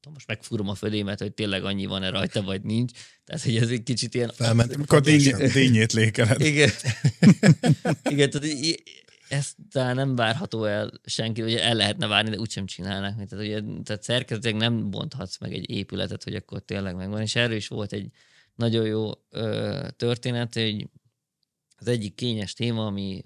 [0.09, 2.91] most megfúrom a födémet, hogy tényleg annyi van-e rajta, vagy nincs.
[3.25, 4.31] Tehát, hogy ez egy kicsit ilyen...
[4.33, 4.75] Felmentem.
[4.75, 5.01] Amikor
[5.53, 6.39] dényét lékeled.
[6.41, 6.69] Igen.
[8.09, 8.47] Igen, tehát
[9.29, 13.27] ezt talán nem várható el senki, hogy el lehetne várni, de úgysem csinálnak.
[13.27, 17.21] Tehát, ugye, tehát szerkezetileg nem bonthatsz meg egy épületet, hogy akkor tényleg megvan.
[17.21, 18.11] És erről is volt egy
[18.55, 20.87] nagyon jó ö, történet, hogy
[21.75, 23.21] az egyik kényes téma, ami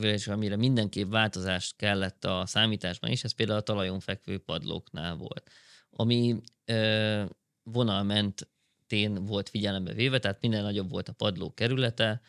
[0.00, 5.50] és amire mindenképp változást kellett a számításban is, ez például a talajon fekvő padlóknál volt,
[5.96, 7.24] ami ö,
[7.62, 12.20] vonalmentén volt figyelembe véve, tehát minden nagyobb volt a padló kerülete,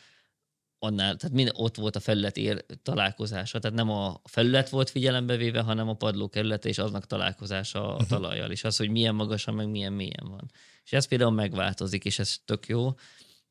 [0.78, 5.36] annál, tehát minden, ott volt a felület ér, találkozása, tehát nem a felület volt figyelembe
[5.36, 8.08] véve, hanem a padló kerülete és aznak találkozása a mhm.
[8.08, 10.50] talajjal, és az, hogy milyen magasan, meg milyen mélyen van.
[10.84, 12.94] És ez például megváltozik, és ez tök jó.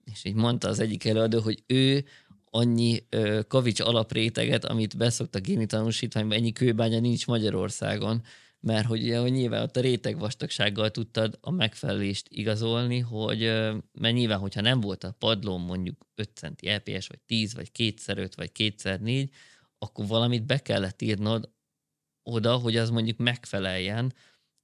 [0.03, 2.05] És így mondta az egyik előadó, hogy ő
[2.49, 8.23] annyi ö, kavics alapréteget, amit beszoktak írni tanúsítványban, ennyi kőbánya nincs Magyarországon,
[8.59, 13.39] mert hogy, ugye, hogy nyilván ott a réteg vastagsággal tudtad a megfelelést igazolni, hogy
[13.91, 18.31] mert nyilván, hogyha nem volt a padlón mondjuk 5 centi EPS, vagy 10, vagy 2x5,
[18.35, 19.29] vagy 2x4,
[19.77, 21.49] akkor valamit be kellett írnod
[22.23, 24.13] oda, hogy az mondjuk megfeleljen,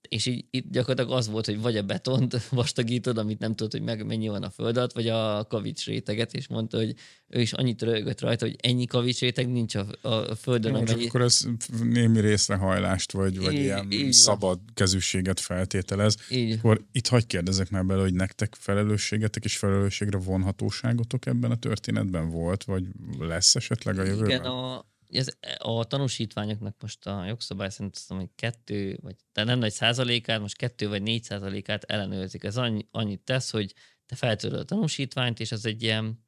[0.09, 3.81] és így itt gyakorlatilag az volt, hogy vagy a betont vastagítod, amit nem tudod, hogy
[3.81, 6.95] meg mennyi van a föld alatt, vagy a kavics réteget, és mondta, hogy
[7.27, 10.71] ő is annyit rögött rajta, hogy ennyi kavics réteg nincs a, a földön.
[10.71, 11.07] Jó, amennyi...
[11.07, 11.45] akkor ez
[11.83, 14.65] némi részrehajlást, vagy, vagy így, ilyen így szabad van.
[14.73, 16.15] kezűséget feltételez.
[16.29, 16.51] Így.
[16.51, 22.29] Akkor itt hagyj kérdezek már bele, hogy nektek felelősségetek és felelősségre vonhatóságotok ebben a történetben
[22.29, 22.85] volt, vagy
[23.19, 24.29] lesz esetleg a jövőben?
[24.29, 24.85] Igen, a,
[25.17, 29.71] ez, a tanúsítványoknak most a jogszabály szerint azt mondom, hogy kettő, vagy tehát nem nagy
[29.71, 32.43] százalékát, most kettő vagy négy százalékát ellenőrzik.
[32.43, 33.73] Ez annyi, annyit tesz, hogy
[34.05, 36.25] te feltöröd a tanúsítványt, és az egy ilyen,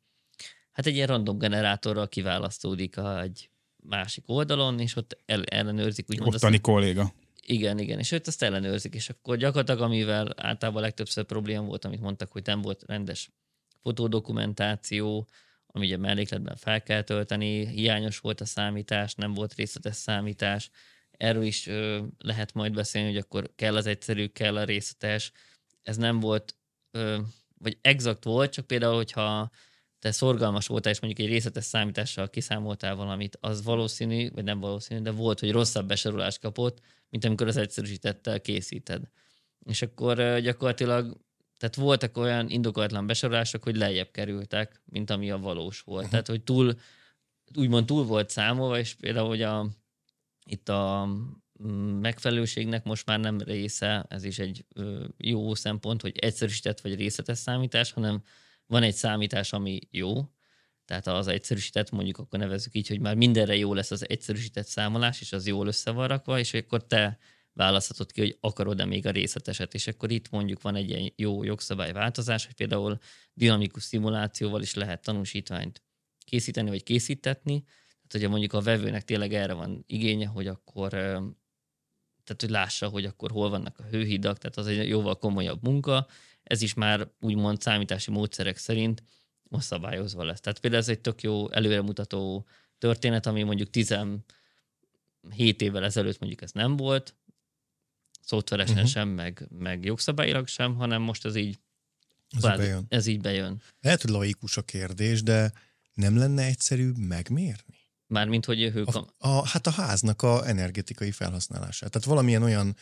[0.71, 3.49] hát egy ilyen random generátorral kiválasztódik a, egy
[3.83, 6.09] másik oldalon, és ott el, ellenőrzik.
[6.09, 7.13] Úgymond Ottani azt, kolléga.
[7.47, 12.01] Igen, igen, és őt azt ellenőrzik, és akkor gyakorlatilag, amivel általában legtöbbször probléma volt, amit
[12.01, 13.29] mondtak, hogy nem volt rendes
[13.81, 15.27] fotódokumentáció,
[15.75, 20.69] ami ugye mellékletben fel kell tölteni, hiányos volt a számítás, nem volt részletes számítás,
[21.11, 25.31] erről is ö, lehet majd beszélni, hogy akkor kell az egyszerű, kell a részletes.
[25.81, 26.55] Ez nem volt,
[26.91, 27.17] ö,
[27.57, 29.49] vagy exakt volt, csak például, hogyha
[29.99, 35.01] te szorgalmas voltál, és mondjuk egy részletes számítással kiszámoltál valamit, az valószínű, vagy nem valószínű,
[35.01, 39.03] de volt, hogy rosszabb besorolást kapott, mint amikor az egyszerűsítettel készíted.
[39.65, 41.17] És akkor gyakorlatilag
[41.65, 45.97] tehát voltak olyan indokolatlan besorolások, hogy lejjebb kerültek, mint ami a valós volt.
[45.97, 46.11] Uh-huh.
[46.11, 46.73] Tehát, hogy túl,
[47.55, 49.69] úgymond túl volt számolva, és például, hogy a,
[50.43, 51.07] itt a
[51.63, 54.65] mm, megfelelőségnek most már nem része, ez is egy
[55.17, 58.23] jó szempont, hogy egyszerűsített vagy részletes számítás, hanem
[58.65, 60.29] van egy számítás, ami jó,
[60.85, 65.21] tehát az egyszerűsített, mondjuk akkor nevezzük így, hogy már mindenre jó lesz az egyszerűsített számolás,
[65.21, 67.17] és az jól össze van rakva, és akkor te
[67.55, 71.43] választhatod ki, hogy akarod-e még a részleteset, és akkor itt mondjuk van egy ilyen jó
[71.43, 72.97] jogszabályváltozás, hogy például
[73.33, 75.83] dinamikus szimulációval is lehet tanúsítványt
[76.25, 80.89] készíteni, vagy készítetni, tehát hogyha mondjuk a vevőnek tényleg erre van igénye, hogy akkor
[82.25, 86.07] tehát hogy lássa, hogy akkor hol vannak a hőhidak, tehát az egy jóval komolyabb munka,
[86.43, 89.03] ez is már úgymond számítási módszerek szerint
[89.43, 90.39] most szabályozva lesz.
[90.39, 94.21] Tehát például ez egy tök jó előremutató történet, ami mondjuk 17
[95.57, 97.15] évvel ezelőtt mondjuk ez nem volt,
[98.25, 98.89] szoftveresen uh-huh.
[98.89, 101.59] sem, meg, meg jogszabályilag sem, hanem most ez így,
[102.35, 102.85] ez, bár, bejön.
[102.89, 103.61] ez így bejön.
[103.81, 105.51] Lehet, hogy laikus a kérdés, de
[105.93, 107.83] nem lenne egyszerűbb megmérni?
[108.07, 108.87] Mármint, hogy hők...
[108.87, 111.91] A, a, hát a háznak a energetikai felhasználását.
[111.91, 112.75] Tehát valamilyen olyan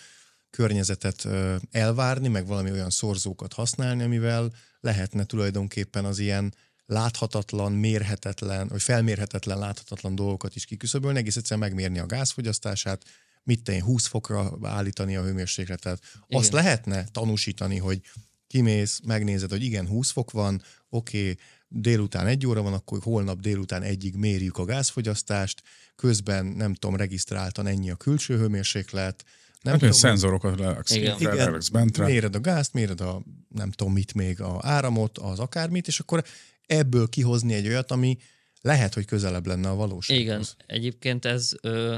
[0.50, 1.28] környezetet
[1.72, 6.54] elvárni, meg valami olyan szorzókat használni, amivel lehetne tulajdonképpen az ilyen
[6.86, 13.04] láthatatlan, mérhetetlen, vagy felmérhetetlen, láthatatlan dolgokat is kiküszöbölni, egész egyszerűen megmérni a gázfogyasztását,
[13.44, 16.00] mit tenni, 20 fokra állítani a hőmérsékletet.
[16.28, 16.42] Igen.
[16.42, 18.02] Azt lehetne tanúsítani, hogy
[18.48, 23.40] kimész, megnézed, hogy igen, 20 fok van, oké, okay, délután egy óra van, akkor holnap
[23.40, 25.62] délután egyig mérjük a gázfogyasztást,
[25.96, 29.24] közben nem tudom, regisztráltan ennyi a külső hőmérséklet,
[29.62, 31.20] nem hát tudom, szenzorokat leraksz, igen.
[31.20, 32.06] igen, bentre.
[32.06, 36.24] Méred a gázt, méred a nem tudom mit még, a áramot, az akármit, és akkor
[36.66, 38.18] ebből kihozni egy olyat, ami
[38.62, 40.24] lehet, hogy közelebb lenne a valósághoz.
[40.24, 41.96] Igen, egyébként ez ö,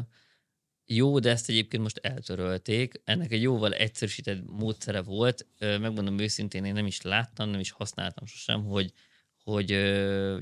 [0.85, 3.01] jó, de ezt egyébként most eltörölték.
[3.03, 5.47] Ennek egy jóval egyszerűsített módszere volt.
[5.59, 8.93] Megmondom őszintén, én nem is láttam, nem is használtam sosem, hogy,
[9.43, 9.65] hogy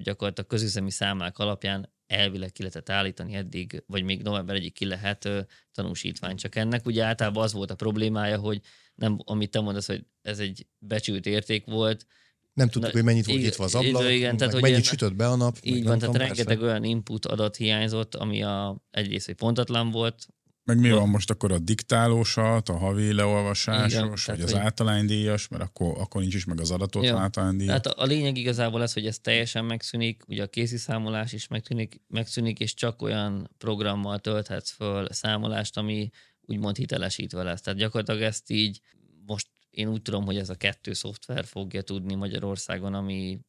[0.03, 5.29] gyakorlatilag közüzemi számák alapján elvileg ki lehetett állítani eddig, vagy még november egyik ki lehet
[5.71, 6.35] tanúsítvány.
[6.35, 8.61] Csak ennek ugye általában az volt a problémája, hogy
[8.95, 12.05] nem, amit te mondasz, hogy ez egy becsült érték volt,
[12.53, 15.27] nem tudtuk, Na, hogy mennyit volt nyitva az ablak, igen, tehát, hogy mennyit sütött be
[15.27, 15.57] a nap.
[15.61, 20.27] Így van, tehát rengeteg olyan input adat hiányzott, ami a, egyrészt, hogy pontatlan volt,
[20.65, 24.59] meg mi van most akkor a diktálósat, a havi leolvasásos, vagy az hogy...
[24.59, 27.17] általánydíjas, mert akkor, akkor nincs is meg az adatot ja.
[27.17, 27.67] általánydíj.
[27.67, 31.47] Tehát a, a lényeg igazából az, hogy ez teljesen megszűnik, ugye a készi számolás is
[31.47, 36.09] megszűnik, megszűnik, és csak olyan programmal tölthetsz föl számolást, ami
[36.41, 37.61] úgymond hitelesítve lesz.
[37.61, 38.81] Tehát gyakorlatilag ezt így
[39.25, 43.39] most én úgy tudom, hogy ez a kettő szoftver fogja tudni Magyarországon, ami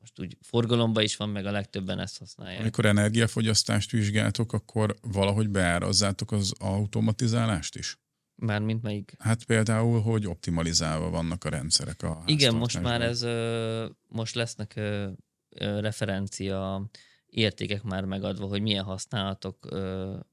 [0.00, 2.60] most úgy forgalomba is van, meg a legtöbben ezt használják.
[2.60, 8.00] Amikor energiafogyasztást vizsgáltok, akkor valahogy beárazzátok az automatizálást is?
[8.34, 9.14] Mármint melyik?
[9.18, 13.26] Hát például, hogy optimalizálva vannak a rendszerek a Igen, most már ez,
[14.08, 14.80] most lesznek
[15.58, 16.90] referencia
[17.26, 19.64] értékek már megadva, hogy milyen használatok,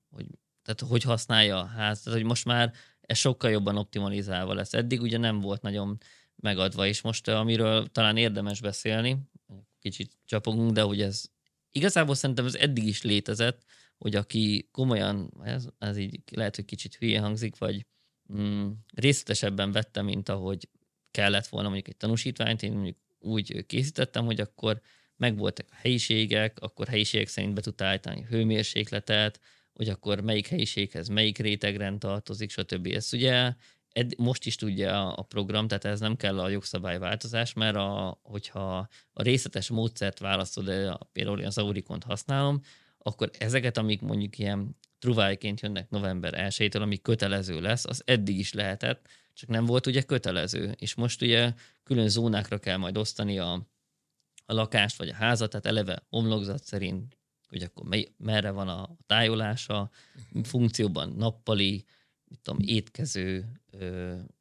[0.10, 0.28] hogy,
[0.62, 2.74] tehát hogy használja a ház, tehát hogy most már
[3.10, 4.74] ez sokkal jobban optimalizálva lesz.
[4.74, 5.98] Eddig ugye nem volt nagyon
[6.36, 9.18] megadva, és most amiről talán érdemes beszélni,
[9.80, 11.24] kicsit csapogunk, de hogy ez
[11.72, 13.64] igazából szerintem ez eddig is létezett,
[13.98, 17.86] hogy aki komolyan, ez, ez így lehet, hogy kicsit hülye hangzik, vagy
[18.34, 20.70] mm, részletesebben vette, mint ahogy
[21.12, 24.82] kellett volna mondjuk egy tanúsítványt, én mondjuk úgy készítettem, hogy akkor
[25.16, 29.40] megvoltak a helyiségek, akkor helyiségek szerint be tudta állítani hőmérsékletet,
[29.80, 32.88] hogy akkor melyik helyiséghez melyik rétegrend tartozik, stb.
[32.88, 33.54] Ezt ugye
[33.92, 38.88] ed, most is tudja a program, tehát ez nem kell a jogszabályváltozás, mert a, hogyha
[39.14, 42.62] a részletes módszert választod, de például én az Aurikont használom,
[42.98, 48.54] akkor ezeket, amik mondjuk ilyen truvájként jönnek november 1-től, ami kötelező lesz, az eddig is
[48.54, 50.76] lehetett, csak nem volt ugye kötelező.
[50.78, 53.68] És most ugye külön zónákra kell majd osztani a,
[54.46, 57.19] a lakást vagy a házat, tehát eleve omlokzat szerint,
[57.50, 59.90] hogy akkor mely, merre van a tájolása,
[60.44, 61.86] funkcióban nappali,
[62.30, 63.46] mit tudom, étkező,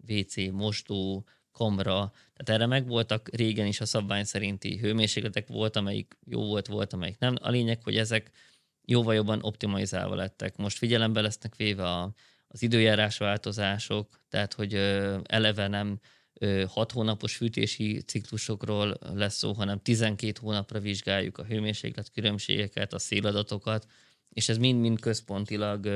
[0.09, 6.19] WC, mosdó, kamra, tehát erre meg voltak régen is a szabvány szerinti hőmérsékletek, volt, amelyik
[6.25, 7.35] jó volt, volt, amelyik nem.
[7.41, 8.31] A lényeg, hogy ezek
[8.85, 10.57] jóval jobban optimalizálva lettek.
[10.57, 12.13] Most figyelembe lesznek véve a,
[12.49, 14.75] az időjárás változások, tehát hogy
[15.25, 16.01] eleve nem
[16.67, 23.87] 6 hónapos fűtési ciklusokról lesz szó, hanem 12 hónapra vizsgáljuk a hőmérséklet különbségeket, a széladatokat,
[24.29, 25.89] és ez mind-mind központilag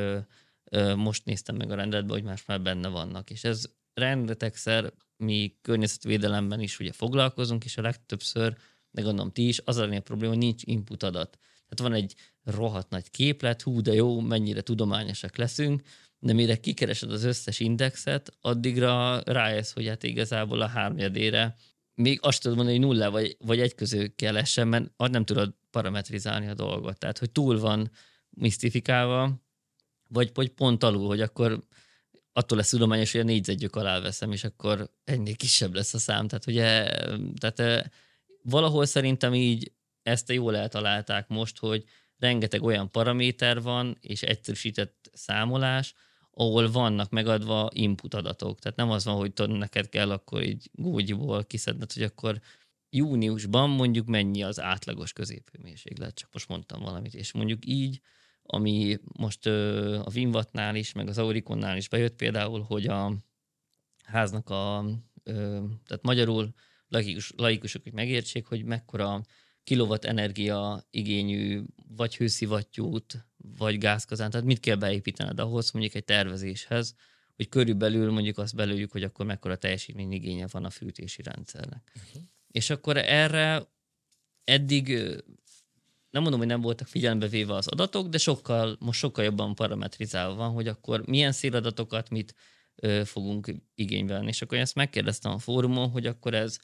[0.96, 3.30] most néztem meg a rendetben, hogy más már benne vannak.
[3.30, 8.56] És ez rengetegszer mi környezetvédelemben is ugye foglalkozunk, és a legtöbbször,
[8.90, 11.38] de gondolom ti is, az a probléma, hogy nincs input adat.
[11.68, 15.82] Tehát van egy rohadt nagy képlet, hú, de jó, mennyire tudományosak leszünk,
[16.24, 21.56] de mire kikeresed az összes indexet, addigra rájössz, hogy hát igazából a hármjadére
[21.94, 25.54] még azt tudod mondani, hogy nulla vagy, vagy egy közül kell essen, mert nem tudod
[25.70, 26.98] parametrizálni a dolgot.
[26.98, 27.90] Tehát, hogy túl van
[28.30, 29.42] misztifikálva,
[30.08, 31.66] vagy, vagy pont alul, hogy akkor
[32.32, 36.28] attól lesz tudományos, hogy a négyzetgyök alá veszem, és akkor ennél kisebb lesz a szám.
[36.28, 36.88] Tehát ugye,
[37.38, 37.90] tehát
[38.42, 41.84] valahol szerintem így ezt jól eltalálták most, hogy
[42.18, 45.94] rengeteg olyan paraméter van, és egyszerűsített számolás,
[46.34, 48.58] ahol vannak megadva input adatok.
[48.58, 52.40] Tehát nem az van, hogy tudod, neked kell akkor így gógyiból kiszedned, hogy akkor
[52.90, 58.00] júniusban mondjuk mennyi az átlagos középhőmérséklet, csak most mondtam valamit, és mondjuk így,
[58.42, 63.12] ami most a Winvatnál is, meg az Aurikonnál is bejött például, hogy a
[64.04, 64.84] háznak a,
[65.84, 66.52] tehát magyarul
[66.88, 69.22] laikus, laikusok, hogy megértsék, hogy mekkora
[69.64, 71.62] kilowatt energia igényű
[71.96, 73.26] vagy hőszivattyút,
[73.56, 76.94] vagy gázkazán, tehát mit kell beépítened ahhoz, mondjuk egy tervezéshez,
[77.36, 81.92] hogy körülbelül mondjuk azt belőjük, hogy akkor mekkora teljesítmény igénye van a fűtési rendszernek.
[81.94, 82.22] Uh-huh.
[82.50, 83.66] És akkor erre
[84.44, 84.88] eddig
[86.10, 90.34] nem mondom, hogy nem voltak figyelembe véve az adatok, de sokkal, most sokkal jobban parametrizálva
[90.34, 92.34] van, hogy akkor milyen széladatokat mit
[92.74, 94.28] ö, fogunk igénybe venni.
[94.28, 96.58] És akkor én ezt megkérdeztem a fórumon, hogy akkor ez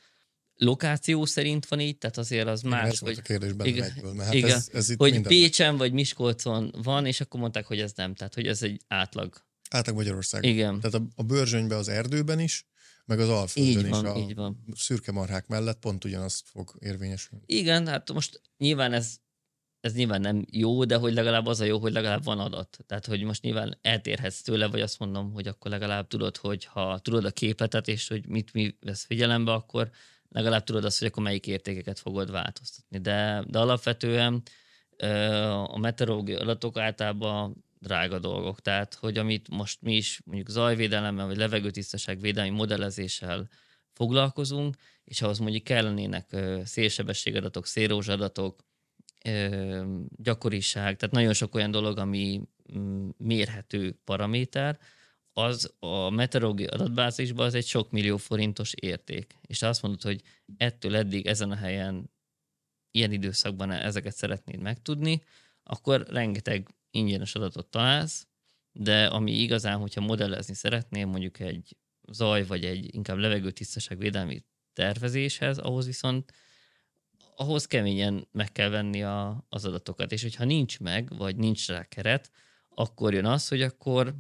[0.59, 2.89] lokáció szerint van így, tehát azért az igen, más.
[2.89, 5.21] Ez vagy, volt a kérdés benne igen, egyből, mert hát igen, ez, ez itt hogy
[5.21, 9.47] Pécsen vagy Miskolcon van, és akkor mondták, hogy ez nem, tehát hogy ez egy átlag.
[9.71, 10.45] Átlag Magyarország.
[10.45, 10.81] Igen.
[10.81, 12.67] Tehát a, a Börzsönybe az erdőben is,
[13.05, 14.65] meg az Alföldön így van, is a így van.
[14.75, 17.45] szürke marhák mellett pont ugyanazt fog érvényesülni.
[17.47, 19.17] Igen, hát most nyilván ez,
[19.81, 22.79] ez nyilván nem jó, de hogy legalább az a jó, hogy legalább van adat.
[22.87, 26.99] Tehát, hogy most nyilván eltérhetsz tőle, vagy azt mondom, hogy akkor legalább tudod, hogy ha
[26.99, 29.91] tudod a képletet, és hogy mit mi vesz figyelembe, akkor
[30.29, 32.99] legalább tudod azt, hogy akkor melyik értékeket fogod változtatni.
[32.99, 34.43] De, de alapvetően
[35.67, 38.61] a meteorológiai adatok általában drága dolgok.
[38.61, 43.49] Tehát, hogy amit most mi is mondjuk zajvédelemmel vagy levegőtisztaság védelmi modellezéssel
[43.93, 48.67] foglalkozunk, és ahhoz mondjuk kellenének szélsebességadatok, szélrózsadatok,
[50.17, 52.43] gyakoriság, tehát nagyon sok olyan dolog, ami
[52.79, 54.79] mm, mérhető paraméter,
[55.39, 59.35] az a meteorológiai adatbázisban az egy sok millió forintos érték.
[59.47, 60.23] És azt mondod, hogy
[60.57, 62.11] ettől eddig ezen a helyen
[62.91, 65.23] ilyen időszakban ezeket szeretnéd megtudni,
[65.63, 68.27] akkor rengeteg ingyenes adatot találsz,
[68.73, 71.77] de ami igazán, hogyha modellezni szeretnél mondjuk egy
[72.11, 76.33] zaj vagy egy inkább levegőtisztaság védelmi tervezéshez, ahhoz viszont
[77.37, 81.85] ahhoz keményen meg kell venni a, az adatokat, és hogyha nincs meg, vagy nincs rá
[81.85, 82.31] keret,
[82.69, 84.15] akkor jön az, hogy akkor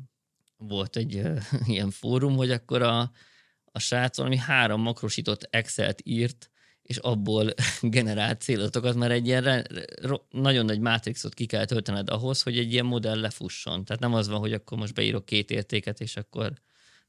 [0.58, 1.40] volt egy uh,
[1.74, 3.10] ilyen fórum, hogy akkor a,
[3.64, 6.50] a srác valami három makrosított Excel-t írt,
[6.82, 9.66] és abból generált célatokat, mert egy ilyen
[10.30, 13.84] nagyon nagy mátrixot ki kell töltened ahhoz, hogy egy ilyen modell lefusson.
[13.84, 16.52] Tehát nem az van, hogy akkor most beírok két értéket, és akkor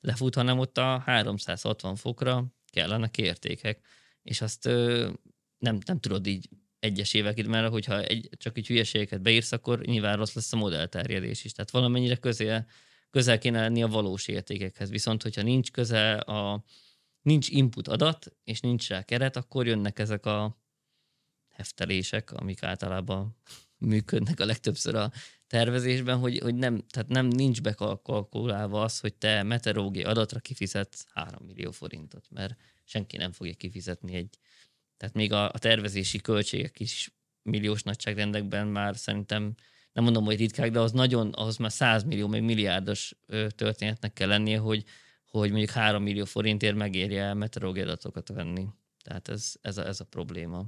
[0.02, 3.86] lefut, hanem ott a 360 fokra kellenek értékek.
[4.24, 5.10] És azt ö,
[5.58, 10.18] nem, nem tudod így egyes évek, mert hogyha egy, csak egy hülyeségeket beírsz, akkor nyilván
[10.18, 11.52] rossz lesz a modellterjedés is.
[11.52, 12.68] Tehát valamennyire közel
[13.10, 14.90] közel kéne lenni a valós értékekhez.
[14.90, 16.64] Viszont, hogyha nincs közel a
[17.22, 20.58] nincs input adat, és nincs rá keret, akkor jönnek ezek a
[21.50, 23.36] heftelések, amik általában
[23.78, 25.12] működnek a legtöbbször a
[25.48, 31.46] tervezésben, hogy, hogy nem, tehát nem nincs bekalkulálva az, hogy te meteorológiai adatra kifizetsz 3
[31.46, 34.38] millió forintot, mert senki nem fogja kifizetni egy.
[34.98, 39.56] Tehát még a, a tervezési költségek is milliós nagyságrendekben már szerintem
[40.00, 43.16] nem mondom, hogy ritkák, de az nagyon, ahhoz már 100 millió, még milliárdos
[43.56, 44.84] történetnek kell lennie, hogy,
[45.26, 48.68] hogy mondjuk 3 millió forintért megérje meteorológiai adatokat venni.
[49.04, 50.66] Tehát ez, ez, a, ez a probléma.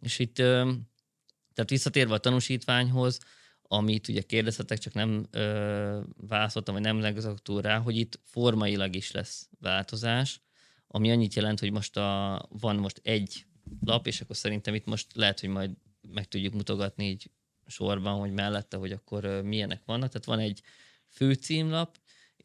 [0.00, 3.18] És itt, tehát visszatérve a tanúsítványhoz,
[3.62, 9.10] amit ugye kérdezhetek, csak nem ö, válaszoltam, vagy nem legazaktul rá, hogy itt formailag is
[9.10, 10.40] lesz változás,
[10.86, 13.46] ami annyit jelent, hogy most a, van most egy
[13.84, 15.70] lap, és akkor szerintem itt most lehet, hogy majd
[16.12, 17.30] meg tudjuk mutogatni így
[17.66, 20.08] sorban, hogy mellette, hogy akkor milyenek vannak.
[20.08, 20.62] Tehát van egy
[21.08, 21.98] főcímlap,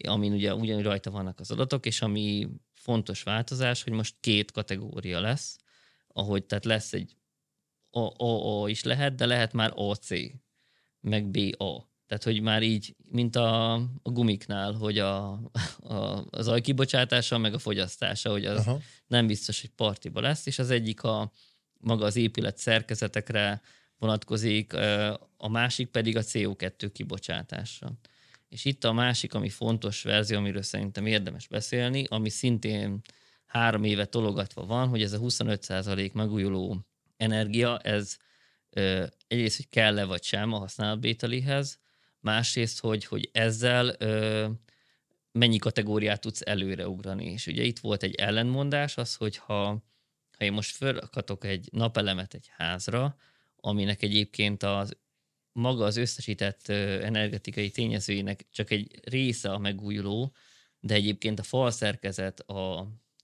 [0.07, 5.19] amin ugye ugyanúgy rajta vannak az adatok, és ami fontos változás, hogy most két kategória
[5.19, 5.57] lesz,
[6.07, 7.15] ahogy tehát lesz egy
[7.89, 10.07] AAA is lehet, de lehet már AC,
[10.99, 11.89] meg BA.
[12.07, 15.32] Tehát, hogy már így, mint a, a gumiknál, hogy a,
[15.80, 18.80] a, az ajkibocsátása, meg a fogyasztása, hogy az Aha.
[19.07, 21.32] nem biztos, hogy partiba lesz, és az egyik a
[21.80, 23.61] maga az épület szerkezetekre
[24.02, 24.74] vonatkozik,
[25.38, 27.91] a másik pedig a CO2 kibocsátásra.
[28.49, 33.02] És itt a másik, ami fontos verzió, amiről szerintem érdemes beszélni, ami szintén
[33.45, 36.86] három éve tologatva van, hogy ez a 25% megújuló
[37.18, 38.18] energia, ez
[38.70, 41.80] ö, egyrészt, hogy kell-e vagy sem a használatbételihez,
[42.20, 43.95] másrészt, hogy, hogy ezzel
[45.32, 47.26] mennyi kategóriát tudsz előreugrani.
[47.26, 49.64] És ugye itt volt egy ellenmondás, az, hogy ha,
[50.38, 53.16] ha én most felakatok egy napelemet egy házra,
[53.62, 54.97] aminek egyébként az
[55.51, 60.34] maga az összesített energetikai tényezőinek csak egy része a megújuló,
[60.80, 62.80] de egyébként a falszerkezet, a,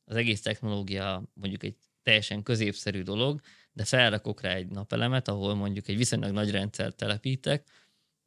[0.06, 5.88] az egész technológia mondjuk egy teljesen középszerű dolog, de felrakok rá egy napelemet, ahol mondjuk
[5.88, 7.68] egy viszonylag nagy rendszert telepítek,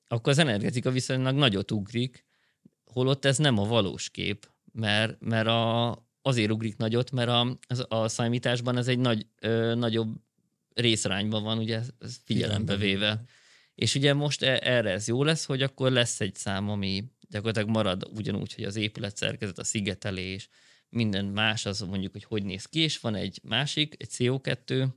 [0.08, 2.24] akkor az energetika viszonylag nagyot ugrik,
[2.84, 5.90] holott ez nem a valós kép, mert, mert a,
[6.22, 7.58] azért ugrik nagyot, mert a,
[7.88, 10.16] a számításban ez egy nagy, ö, nagyobb
[10.74, 13.24] részrányban van, ugye ez figyelembe véve.
[13.74, 17.68] És ugye most e, erre ez jó lesz, hogy akkor lesz egy szám, ami gyakorlatilag
[17.68, 20.48] marad ugyanúgy, hogy az épület szerkezet, a szigetelés,
[20.88, 24.88] minden más, az mondjuk, hogy hogy néz ki, és van egy másik, egy CO2,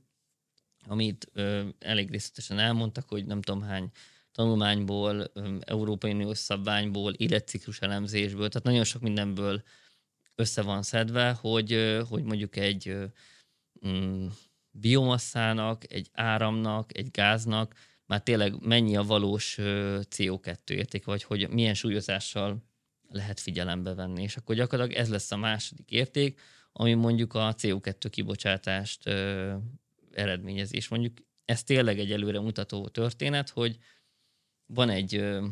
[0.86, 3.90] amit ö, elég részletesen elmondtak, hogy nem tudom hány
[4.32, 9.62] tanulmányból, ö, Európai Uniós szabványból, életciklus elemzésből, tehát nagyon sok mindenből
[10.34, 13.04] össze van szedve, hogy, ö, hogy mondjuk egy ö,
[13.86, 14.26] mm,
[14.76, 17.74] biomasszának, egy áramnak, egy gáznak
[18.06, 19.56] már tényleg mennyi a valós
[20.10, 22.62] CO2 érték, vagy hogy milyen súlyozással
[23.08, 24.22] lehet figyelembe venni.
[24.22, 26.40] És akkor gyakorlatilag ez lesz a második érték,
[26.72, 29.54] ami mondjuk a CO2 kibocsátást ö,
[30.12, 30.76] eredményezi.
[30.76, 33.78] És mondjuk ez tényleg egy előre mutató történet, hogy
[34.66, 35.46] van egy, ö,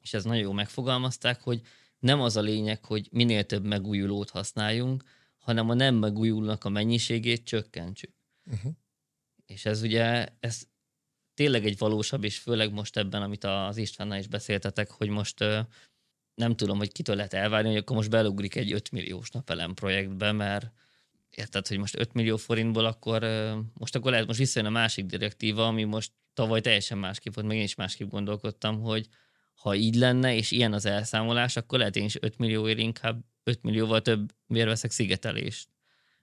[0.00, 1.60] és ez nagyon jó megfogalmazták, hogy
[1.98, 5.04] nem az a lényeg, hogy minél több megújulót használjunk,
[5.44, 8.14] hanem a nem megújulnak a mennyiségét csökkentsük.
[8.50, 8.72] Uh-huh.
[9.46, 10.66] És ez ugye, ez
[11.34, 15.44] tényleg egy valósabb, és főleg most ebben, amit az Istvánnal is beszéltetek, hogy most
[16.34, 20.32] nem tudom, hogy kitől lehet elvárni, hogy akkor most belugrik egy 5 milliós napelem projektbe,
[20.32, 20.70] mert
[21.30, 23.22] érted, hogy most 5 millió forintból akkor
[23.72, 27.56] most akkor lehet, most visszajön a másik direktíva, ami most tavaly teljesen másképp volt, meg
[27.56, 29.08] én is másképp gondolkodtam, hogy
[29.54, 33.62] ha így lenne, és ilyen az elszámolás, akkor lehet én is 5 millióért inkább 5
[33.62, 35.68] millióval több miért veszek szigetelést.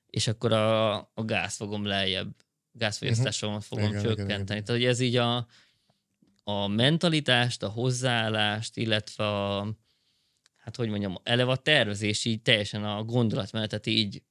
[0.06, 2.36] És akkor a, a gáz fogom lejjebb,
[2.72, 3.68] gázfogyasztásomat uh-huh.
[3.78, 4.32] fogom igen, csökkenteni.
[4.32, 4.66] Igen, igen.
[4.66, 5.48] Tehát, hogy ez így a,
[6.44, 9.78] a mentalitást, a hozzáállást, illetve a,
[10.58, 14.24] hát hogy mondjam, eleve a tervezés így teljesen a gondolatmenetet így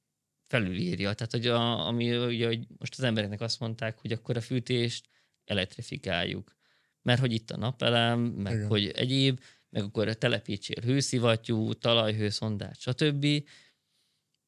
[0.47, 1.13] felülírja.
[1.13, 5.09] Tehát, hogy a, ami ugye, hogy most az embereknek azt mondták, hogy akkor a fűtést
[5.45, 6.55] elektrifikáljuk.
[7.01, 8.67] Mert hogy itt a napelem, meg Igen.
[8.67, 9.39] hogy egyéb,
[9.71, 13.25] meg akkor telepítsél hőszivattyú, talajhőszondát, stb.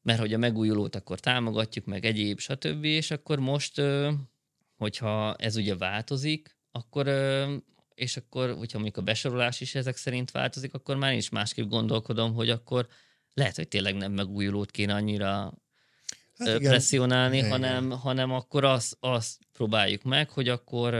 [0.02, 2.84] Mert hogy a megújulót akkor támogatjuk, meg egyéb, stb.
[2.84, 3.82] És akkor most,
[4.76, 7.08] hogyha ez ugye változik, akkor
[7.94, 12.34] és akkor, hogyha mondjuk a besorolás is ezek szerint változik, akkor már is másképp gondolkodom,
[12.34, 12.88] hogy akkor
[13.34, 15.52] lehet, hogy tényleg nem megújulót kéne annyira
[16.38, 16.70] hát igen.
[16.70, 17.50] presszionálni, igen.
[17.50, 20.94] hanem, hanem akkor azt, azt próbáljuk meg, hogy akkor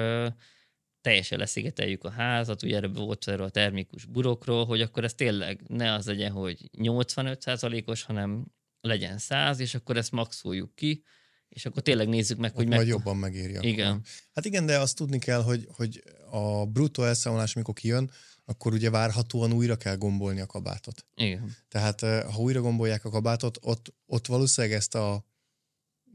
[1.05, 5.63] teljesen leszigeteljük a házat, ugye erre volt erről a termikus burokról, hogy akkor ez tényleg
[5.69, 8.47] ne az legyen, hogy 85%-os, hanem
[8.81, 11.05] legyen 100, és akkor ezt maxoljuk ki,
[11.49, 12.77] és akkor tényleg nézzük meg, Ott hogy meg...
[12.77, 13.69] Majd jobban megéri.
[13.69, 13.91] Igen.
[13.91, 14.01] Akkor.
[14.33, 18.11] Hát igen, de azt tudni kell, hogy, hogy a bruttó elszámolás, amikor kijön,
[18.45, 21.07] akkor ugye várhatóan újra kell gombolni a kabátot.
[21.15, 21.57] Igen.
[21.69, 25.25] Tehát ha újra gombolják a kabátot, ott, ott valószínűleg ezt a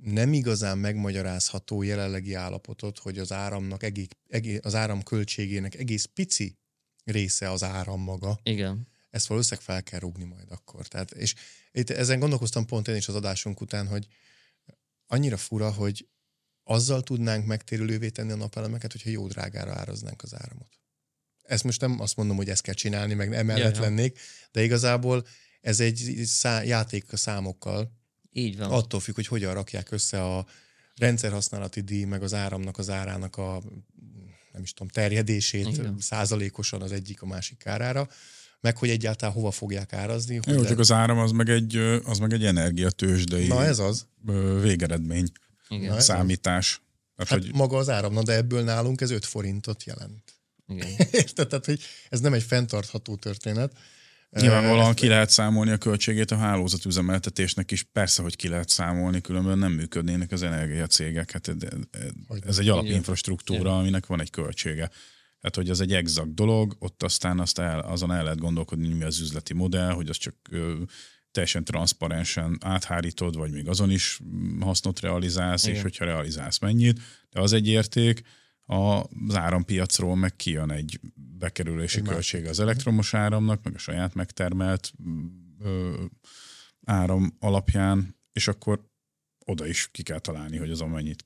[0.01, 6.57] nem igazán megmagyarázható jelenlegi állapotot, hogy az áramnak egész, egész, az áram költségének egész pici
[7.03, 8.39] része az áram maga.
[8.43, 8.87] Igen.
[9.09, 10.87] Ezt valószínűleg fel kell rúgni majd akkor.
[10.87, 11.35] Tehát, és
[11.71, 14.07] itt ezen gondolkoztam pont én is az adásunk után, hogy
[15.07, 16.07] annyira fura, hogy
[16.63, 20.79] azzal tudnánk megtérülővé tenni a napelemeket, hogyha jó drágára áraznánk az áramot.
[21.41, 24.19] Ezt most nem azt mondom, hogy ezt kell csinálni, meg emellett ja, lennék,
[24.51, 25.27] de igazából
[25.61, 27.98] ez egy szá- játék a számokkal.
[28.31, 28.71] Így van.
[28.71, 30.45] Attól függ, hogy hogyan rakják össze a
[30.95, 33.61] rendszerhasználati díj, meg az áramnak, az árának a
[34.51, 35.95] nem is tudom, terjedését Igen.
[35.99, 38.09] százalékosan az egyik a másik kárára,
[38.61, 40.33] meg hogy egyáltalán hova fogják árazni.
[40.33, 40.79] Jó, csak le...
[40.79, 44.05] az áram az meg egy, az meg egy energiatősdei Na ez az.
[44.61, 45.31] végeredmény.
[45.67, 45.93] Igen.
[45.93, 46.81] Na, számítás.
[47.17, 47.53] Hát hogy...
[47.53, 50.23] maga az áram, na de ebből nálunk ez 5 forintot jelent.
[50.67, 50.89] Igen.
[51.11, 51.47] Érted?
[51.47, 53.73] Tehát, hogy ez nem egy fenntartható történet.
[54.29, 57.83] Nyilvánvalóan ki lehet számolni a költségét a hálózatüzemeltetésnek is.
[57.83, 61.31] Persze, hogy ki lehet számolni, különben nem működnének az energiacégek.
[61.31, 61.55] Hát
[62.45, 64.89] ez egy alapinfrastruktúra, aminek van egy költsége.
[65.39, 69.03] Tehát, hogy az egy exakt dolog, ott aztán azt el, azon el lehet gondolkodni, mi
[69.03, 70.73] az üzleti modell, hogy az csak ö,
[71.31, 74.19] teljesen transzparensen áthárítod, vagy még azon is
[74.59, 75.75] hasznot realizálsz, Igen.
[75.75, 76.99] és hogyha realizálsz mennyit,
[77.29, 78.21] de az egy érték,
[78.69, 80.99] az árampiacról meg kijön egy
[81.37, 84.93] bekerülési költség az elektromos áramnak, meg a saját megtermelt
[85.59, 86.03] ö,
[86.85, 88.87] áram alapján, és akkor
[89.45, 91.25] oda is ki kell találni, hogy az mennyit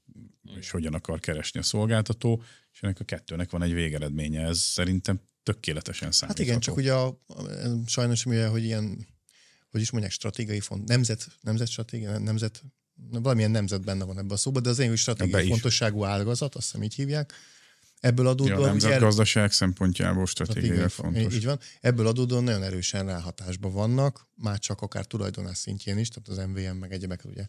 [0.57, 4.45] és hogyan akar keresni a szolgáltató, és ennek a kettőnek van egy végeredménye.
[4.45, 6.43] Ez szerintem tökéletesen számítható.
[6.43, 7.43] Hát igen, csak ugye a, a,
[7.85, 9.07] sajnos mivel, hogy ilyen,
[9.69, 12.63] hogy is mondják, stratégiai font, nemzet, nemzet stratégia, nemzet
[12.95, 16.83] valamilyen nemzet benne van ebben a szóban, de az én stratégiai fontosságú ágazat, azt hiszem
[16.83, 17.33] így hívják.
[17.99, 18.59] Ebből adódóan...
[18.59, 21.35] Ja, a nemzetgazdaság szempontjából stratégiai fontos.
[21.35, 21.59] Így van.
[21.81, 26.75] Ebből adódóan nagyon erősen ráhatásban vannak, már csak akár tulajdonás szintjén is, tehát az MVM
[26.75, 27.45] meg egyebek ugye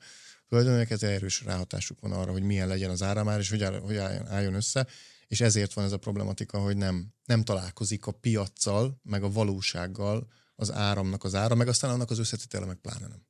[0.49, 4.55] tulajdonák, ez erős ráhatásuk van arra, hogy milyen legyen az áramár, és hogy, hogy álljon
[4.55, 4.87] össze,
[5.27, 10.29] és ezért van ez a problematika, hogy nem, nem találkozik a piaccal, meg a valósággal
[10.57, 13.27] az áramnak az ára, meg aztán annak az összetétele meg pláne nem.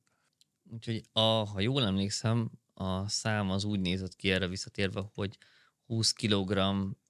[0.75, 5.37] Úgyhogy a, ha jól emlékszem, a szám az úgy nézett ki erre visszatérve, hogy
[5.85, 6.59] 20 kg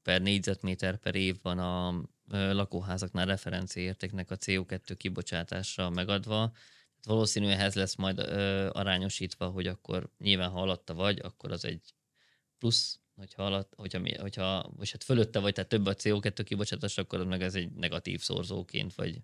[0.03, 6.51] per négyzetméter per év van a lakóházaknál referenciaértéknek a CO2 kibocsátásra megadva.
[7.03, 11.93] Valószínű ehhez lesz majd ö, arányosítva, hogy akkor nyilván ha alatta vagy, akkor az egy
[12.57, 17.25] plusz, hogyha, alatt, hogyha, hogyha vagy hát fölötte vagy, tehát több a CO2 kibocsátás, akkor
[17.25, 19.21] meg ez egy negatív szorzóként, vagy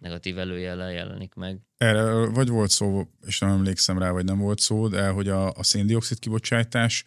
[0.00, 1.60] negatív előjellel jelenik meg.
[1.76, 5.50] Erre vagy volt szó, és nem emlékszem rá, vagy nem volt szó, de hogy a,
[5.50, 7.04] a széndiokszid kibocsátás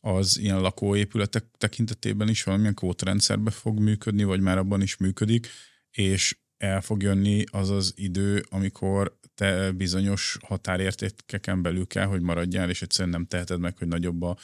[0.00, 5.48] az ilyen lakóépületek tekintetében is valamilyen kvótarendszerbe fog működni, vagy már abban is működik,
[5.90, 12.70] és el fog jönni az az idő, amikor te bizonyos határértékeken belül kell, hogy maradjál,
[12.70, 14.36] és egyszerűen nem teheted meg, hogy nagyobb a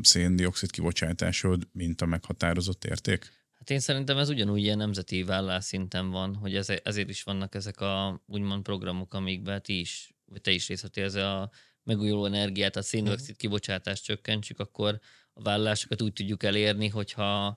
[0.00, 3.37] széndiokszid kibocsátásod, mint a meghatározott érték?
[3.68, 5.24] Hát én szerintem ez ugyanúgy ilyen nemzeti
[5.58, 10.40] szinten van, hogy ez, ezért is vannak ezek a úgymond programok, amikben ti is, vagy
[10.40, 11.50] te is részt ez a
[11.82, 13.38] megújuló energiát, a széndiokszid mhm.
[13.38, 15.00] kibocsátást csökkentsük, akkor
[15.32, 17.56] a vállalásokat úgy tudjuk elérni, hogyha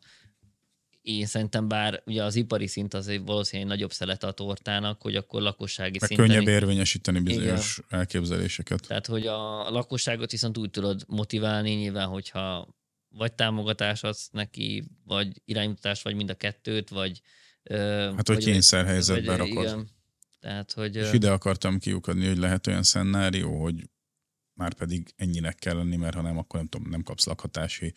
[1.02, 5.16] én szerintem bár ugye az ipari szint az egy valószínűleg nagyobb szelet a tortának, hogy
[5.16, 6.28] akkor lakossági Meg szinten...
[6.28, 8.00] könnyebb érvényesíteni bizonyos igen.
[8.00, 8.88] elképzeléseket.
[8.88, 12.76] Tehát, hogy a lakosságot viszont úgy tudod motiválni, nyilván, hogyha
[13.12, 17.22] vagy támogatás adsz neki, vagy iránymutatás, vagy mind a kettőt, vagy...
[18.16, 19.64] Hát, hogy kényszerhelyzetben rakod.
[19.64, 19.90] Igen.
[20.40, 20.96] Tehát, hogy...
[20.96, 23.90] És ide akartam kiukadni, hogy lehet olyan szenárió, hogy
[24.54, 27.94] már pedig ennyinek kell lenni, mert ha nem, akkor nem tudom, nem kapsz lakhatási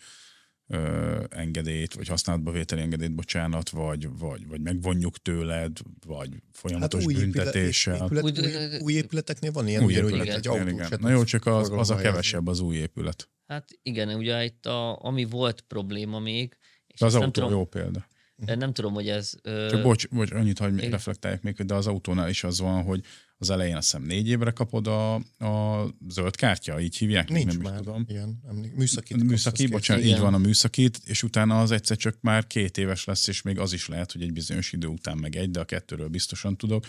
[0.67, 7.07] ö, engedélyt, vagy használatba vételi engedélyt, bocsánat, vagy, vagy, vagy megvonjuk tőled, vagy folyamatos hát
[7.07, 8.03] új büntetéssel.
[8.03, 10.97] Épület, épület, új, új épületeknél van ilyen, új épület, egy autó, igen.
[10.99, 13.29] Na jó, csak az, az a kevesebb az új épület.
[13.47, 18.07] Hát igen, ugye itt a, ami volt probléma még, és az autó tudom, jó példa.
[18.35, 19.33] Nem tudom, hogy ez...
[19.43, 23.01] Csak bocs, bocs annyit, hogy reflektálják még, de az autónál is az van, hogy
[23.37, 25.13] az elején azt hiszem négy évre kapod a,
[25.45, 27.29] a zöld kártya, így hívják?
[27.29, 28.05] Nincs nem már tudom.
[28.07, 28.41] ilyen,
[28.75, 29.23] műszakit.
[29.23, 33.27] Műszaki, bocsánat, így van a műszakit, és utána az egyszer csak már két éves lesz,
[33.27, 36.07] és még az is lehet, hogy egy bizonyos idő után meg egy, de a kettőről
[36.07, 36.85] biztosan tudok.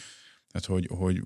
[0.50, 1.22] Tehát, hogy, hogy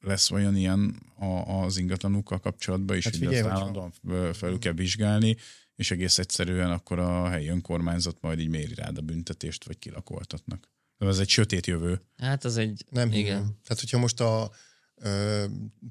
[0.00, 3.92] lesz olyan ilyen a, az ingatlanukkal kapcsolatban is, hát hogy figyelj, azt állandóan
[4.32, 5.36] felül kell vizsgálni,
[5.74, 10.68] és egész egyszerűen akkor a helyi önkormányzat majd így méri rád a büntetést, vagy kilakoltatnak.
[10.98, 12.00] Ez egy sötét jövő.
[12.16, 12.84] Hát az egy...
[12.90, 13.18] Nem igen.
[13.18, 13.42] Hívem.
[13.42, 14.50] Tehát, hogyha most a
[14.94, 15.44] ö,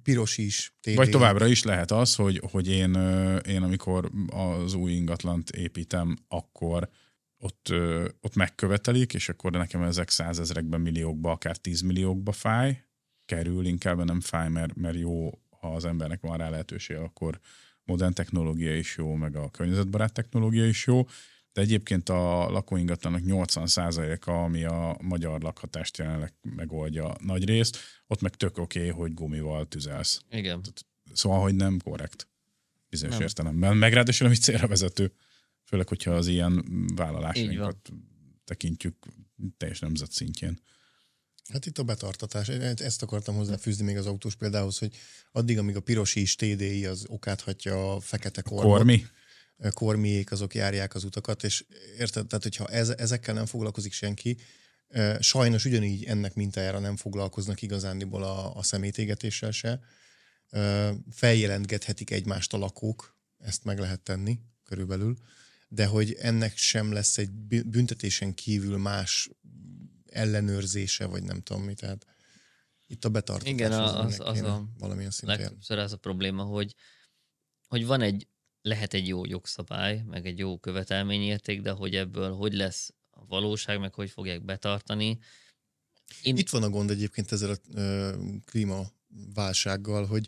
[0.04, 0.96] piros is tévé...
[0.96, 2.94] Vagy továbbra is lehet az, hogy, hogy én,
[3.48, 6.90] én amikor az új ingatlant építem, akkor
[7.38, 7.74] ott,
[8.22, 12.84] ott megkövetelik, és akkor nekem ezek százezrekben, milliókba, akár tízmilliókba fáj,
[13.30, 17.40] kerül, inkább nem fáj, mert, mert jó, ha az embernek van rá lehetőség, akkor
[17.84, 21.08] modern technológia is jó, meg a környezetbarát technológia is jó,
[21.54, 27.78] de egyébként a lakóingatlanak 80%-a, ami a magyar lakhatást jelenleg megoldja nagy részt,
[28.08, 30.22] ott meg tök oké, okay, hogy gumival tüzelsz.
[30.30, 30.62] Igen.
[31.14, 32.28] Szóval, hogy nem korrekt
[32.90, 33.24] bizonyos nem.
[33.24, 33.78] értelemben.
[33.78, 35.14] Meg ráadásul ami célra vezető,
[35.64, 36.66] főleg, hogyha az ilyen
[36.96, 37.92] vállalásainkat
[38.44, 39.06] tekintjük
[39.58, 40.60] teljes nemzet szintjén.
[41.54, 42.48] Hát itt a betartatás.
[42.48, 44.96] Ezt akartam hozzáfűzni még az autós példához, hogy
[45.32, 48.76] addig, amíg a piros is TDI az okáthatja a fekete kormot.
[48.76, 49.06] Kormi?
[49.74, 51.66] Kormiék azok járják az utakat, és
[51.98, 54.38] érted, tehát hogyha ez, ezekkel nem foglalkozik senki,
[55.20, 59.80] sajnos ugyanígy ennek mintájára nem foglalkoznak igazándiból a, a szemétégetéssel se.
[61.12, 65.18] Feljelentgethetik egymást a lakók, ezt meg lehet tenni körülbelül,
[65.68, 67.32] de hogy ennek sem lesz egy
[67.66, 69.30] büntetésen kívül más
[70.12, 72.06] ellenőrzése, vagy nem tudom mi, tehát
[72.88, 75.58] itt a betartatás Igen, az, az, az a valamilyen szinten.
[75.80, 76.76] az a probléma, hogy,
[77.68, 78.28] hogy van egy,
[78.62, 83.80] lehet egy jó jogszabály, meg egy jó követelményérték, de hogy ebből hogy lesz a valóság,
[83.80, 85.20] meg hogy fogják betartani.
[86.22, 86.38] Én...
[86.38, 90.28] Itt van a gond egyébként ezzel a ö, klímaválsággal, hogy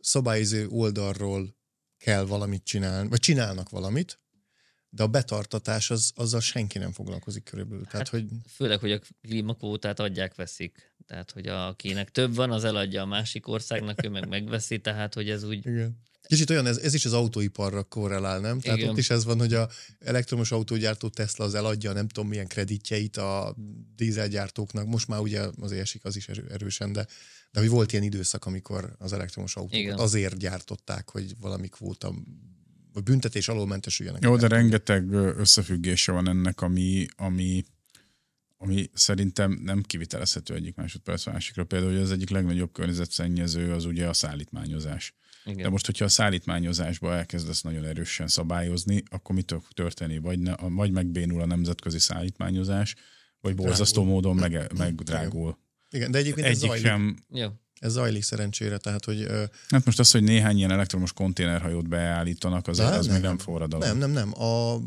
[0.00, 1.56] szabályozó oldalról
[1.98, 4.21] kell valamit csinálni, vagy csinálnak valamit,
[4.94, 7.84] de a betartatás az, azzal senki nem foglalkozik körülbelül.
[7.84, 8.24] Tehát, hát, hogy...
[8.48, 10.94] Főleg, hogy a klímakvótát adják-veszik.
[11.06, 15.30] Tehát, hogy akinek több van, az eladja a másik országnak, ő meg megveszi, tehát, hogy
[15.30, 15.66] ez úgy...
[15.66, 16.00] Igen.
[16.22, 18.60] Kicsit olyan, ez, ez is az autóiparra korrelál, nem?
[18.60, 18.90] Tehát Igen.
[18.90, 19.68] ott is ez van, hogy a
[19.98, 23.56] elektromos autógyártó Tesla az eladja nem tudom milyen kreditjeit a
[23.96, 24.86] dízelgyártóknak.
[24.86, 27.06] Most már ugye azért esik az is erősen, de,
[27.50, 32.14] de hogy volt ilyen időszak, amikor az elektromos autókat azért gyártották, hogy valami kvóta
[32.92, 34.22] vagy büntetés alól mentesüljenek.
[34.22, 37.64] Jó, de rengeteg összefüggése van ennek, ami, ami,
[38.56, 41.64] ami szerintem nem kivitelezhető egyik másodperc másikra.
[41.64, 45.14] Például, hogy az egyik legnagyobb környezetszennyező az ugye a szállítmányozás.
[45.44, 45.62] Igen.
[45.62, 50.18] De most, hogyha a szállítmányozásba elkezdesz nagyon erősen szabályozni, akkor mit történni?
[50.18, 52.94] Vagy, ne, vagy megbénul a nemzetközi szállítmányozás,
[53.40, 55.58] vagy borzasztó módon meg, megdrágul.
[55.90, 56.86] Igen, de egyébként Egyik ez zajlik.
[56.86, 57.61] sem ja.
[57.82, 59.26] Ez zajlik szerencsére, tehát hogy...
[59.68, 63.88] Hát most az, hogy néhány ilyen elektromos konténerhajót beállítanak, az, az nem, még nem forradalom.
[63.88, 64.42] Nem, nem, nem.
[64.42, 64.80] A,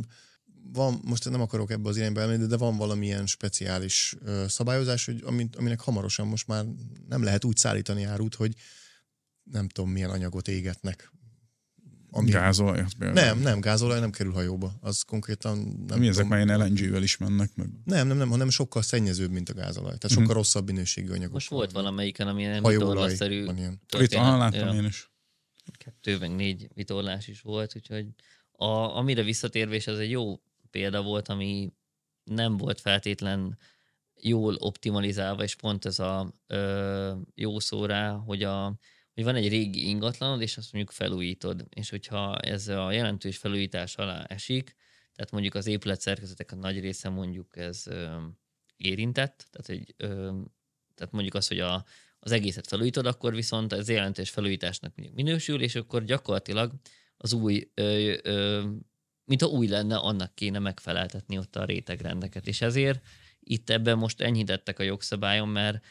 [0.73, 5.21] van, most nem akarok ebbe az irányba elmenni, de van valamilyen speciális ö, szabályozás, hogy
[5.25, 6.65] amit, aminek hamarosan most már
[7.07, 8.53] nem lehet úgy szállítani árut, hogy
[9.43, 11.11] nem tudom milyen anyagot égetnek
[12.15, 12.29] ami...
[12.29, 12.85] Gázolaj?
[12.97, 14.73] Nem, nem, gázolaj nem kerül hajóba.
[14.81, 17.67] Az konkrétan nem Mi ezek már ilyen LNG-vel is mennek meg?
[17.83, 19.97] Nem, nem, nem, hanem sokkal szennyezőbb, mint a gázolaj.
[19.97, 20.37] Tehát sokkal mm.
[20.37, 21.33] rosszabb minőségű anyagok.
[21.33, 23.45] Most volt valamelyiken, ami ilyen vitorlaszerű
[23.99, 24.73] Itt aha, láttam ja.
[24.73, 25.11] én is.
[25.77, 28.07] Kettő, meg négy vitorlás is volt, úgyhogy
[28.51, 28.65] a,
[28.97, 30.39] amire visszatérve, és ez egy jó
[30.71, 31.73] példa volt, ami
[32.23, 33.57] nem volt feltétlen
[34.21, 38.75] jól optimalizálva, és pont ez a ö, jó szó rá, hogy a
[39.15, 43.95] hogy van egy régi ingatlanod, és azt mondjuk felújítod, és hogyha ez a jelentős felújítás
[43.95, 44.75] alá esik,
[45.15, 48.15] tehát mondjuk az épületszerkezetek a nagy része mondjuk ez ö,
[48.77, 50.07] érintett, tehát, egy, ö,
[50.95, 51.85] tehát mondjuk az, hogy a,
[52.19, 56.71] az egészet felújítod, akkor viszont ez jelentős felújításnak minősül, és akkor gyakorlatilag
[57.17, 58.63] az új, ö, ö,
[59.25, 62.47] a új lenne, annak kéne megfeleltetni ott a rétegrendeket.
[62.47, 63.05] És ezért
[63.39, 65.85] itt ebben most enyhítettek a jogszabályon, mert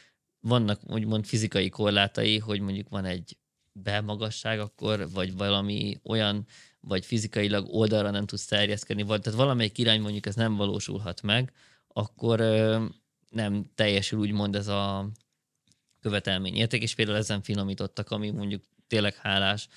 [0.44, 3.38] vannak úgymond fizikai korlátai, hogy mondjuk van egy
[3.72, 6.46] belmagasság akkor, vagy valami olyan,
[6.80, 11.52] vagy fizikailag oldalra nem tudsz terjeszkedni, vagy tehát valamelyik irány mondjuk ez nem valósulhat meg,
[11.88, 12.38] akkor
[13.30, 15.10] nem teljesül úgymond ez a
[16.00, 19.68] követelmény érték, és például ezen finomítottak, ami mondjuk tényleg hálás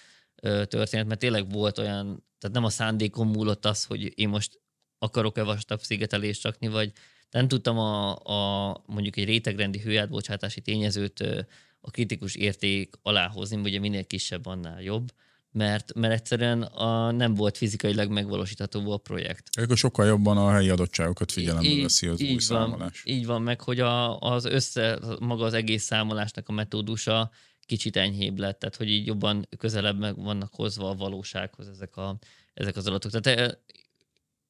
[0.42, 2.06] történet, mert tényleg volt olyan,
[2.38, 4.62] tehát nem a szándékom múlott az, hogy én most
[5.00, 6.92] akarok-e vastag szigetelést rakni, vagy
[7.32, 11.48] nem tudtam a, a mondjuk egy rétegrendi hőátbocsátási tényezőt
[11.80, 15.12] a kritikus érték alá hozni, ugye minél kisebb, annál jobb,
[15.52, 19.50] mert, mert egyszerűen a, nem volt fizikailag megvalósítható a projekt.
[19.62, 23.04] Akkor sokkal jobban a helyi adottságokat figyelembe veszi az így új van, számolás.
[23.06, 27.32] Így van, meg hogy a, az össze, maga az egész számolásnak a metódusa
[27.66, 32.18] kicsit enyhébb lett, tehát hogy így jobban közelebb meg vannak hozva a valósághoz ezek, a,
[32.54, 33.22] ezek az adatok.
[33.22, 33.60] Tehát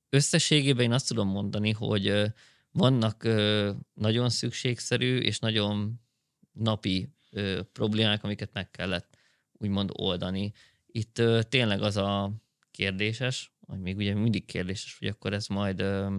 [0.09, 2.33] összességében én azt tudom mondani, hogy
[2.77, 6.01] vannak ö, nagyon szükségszerű és nagyon
[6.51, 9.17] napi ö, problémák, amiket meg kellett
[9.51, 10.51] úgymond oldani.
[10.85, 12.31] Itt ö, tényleg az a
[12.71, 16.17] kérdéses, vagy még ugye mindig kérdéses, hogy akkor ez majd ö,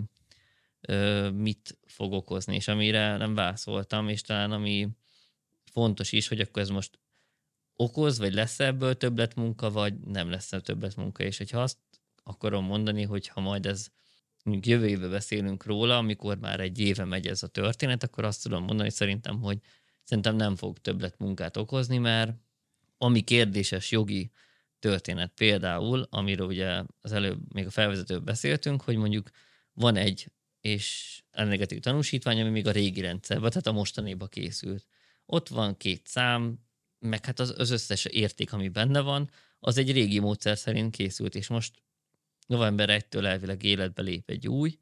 [0.80, 4.88] ö, mit fog okozni, és amire nem válaszoltam, és talán ami
[5.64, 6.98] fontos is, hogy akkor ez most
[7.74, 11.78] okoz, vagy lesz ebből többletmunka, vagy nem lesz többletmunka, és hogyha azt
[12.22, 13.88] akarom mondani, hogy ha majd ez
[14.48, 18.42] mondjuk jövő évben beszélünk róla, amikor már egy éve megy ez a történet, akkor azt
[18.42, 19.58] tudom mondani szerintem, hogy
[20.02, 22.32] szerintem nem fog többlet munkát okozni, mert
[22.98, 24.30] ami kérdéses jogi
[24.78, 25.32] történet.
[25.34, 29.30] Például, amiről ugye az előbb még a felvezetőbb beszéltünk, hogy mondjuk
[29.72, 30.30] van egy
[30.60, 34.86] és energetikai tanúsítvány, ami még a régi rendszerben, tehát a mostanéba készült.
[35.26, 36.58] Ott van két szám,
[36.98, 39.30] meg hát az, az összes érték, ami benne van,
[39.60, 41.82] az egy régi módszer szerint készült, és most
[42.48, 44.78] november 1-től elvileg életbe lép egy új,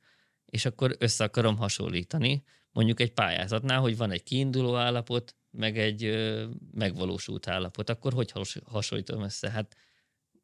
[0.47, 2.43] és akkor össze akarom hasonlítani,
[2.73, 8.33] mondjuk egy pályázatnál, hogy van egy kiinduló állapot, meg egy ö, megvalósult állapot, akkor hogy
[8.65, 9.51] hasonlítom össze?
[9.51, 9.77] Hát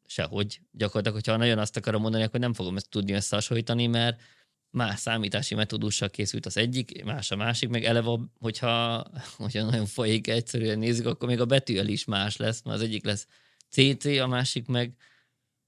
[0.05, 0.59] sehogy.
[0.71, 4.21] Gyakorlatilag, hogyha nagyon azt akarom mondani, akkor nem fogom ezt tudni összehasonlítani, mert
[4.69, 9.05] más számítási metódussal készült az egyik, más a másik, meg eleve, hogyha,
[9.37, 13.05] hogyha nagyon folyik egyszerűen nézzük, akkor még a betűjel is más lesz, mert az egyik
[13.05, 13.27] lesz
[13.69, 14.95] CC, a másik meg,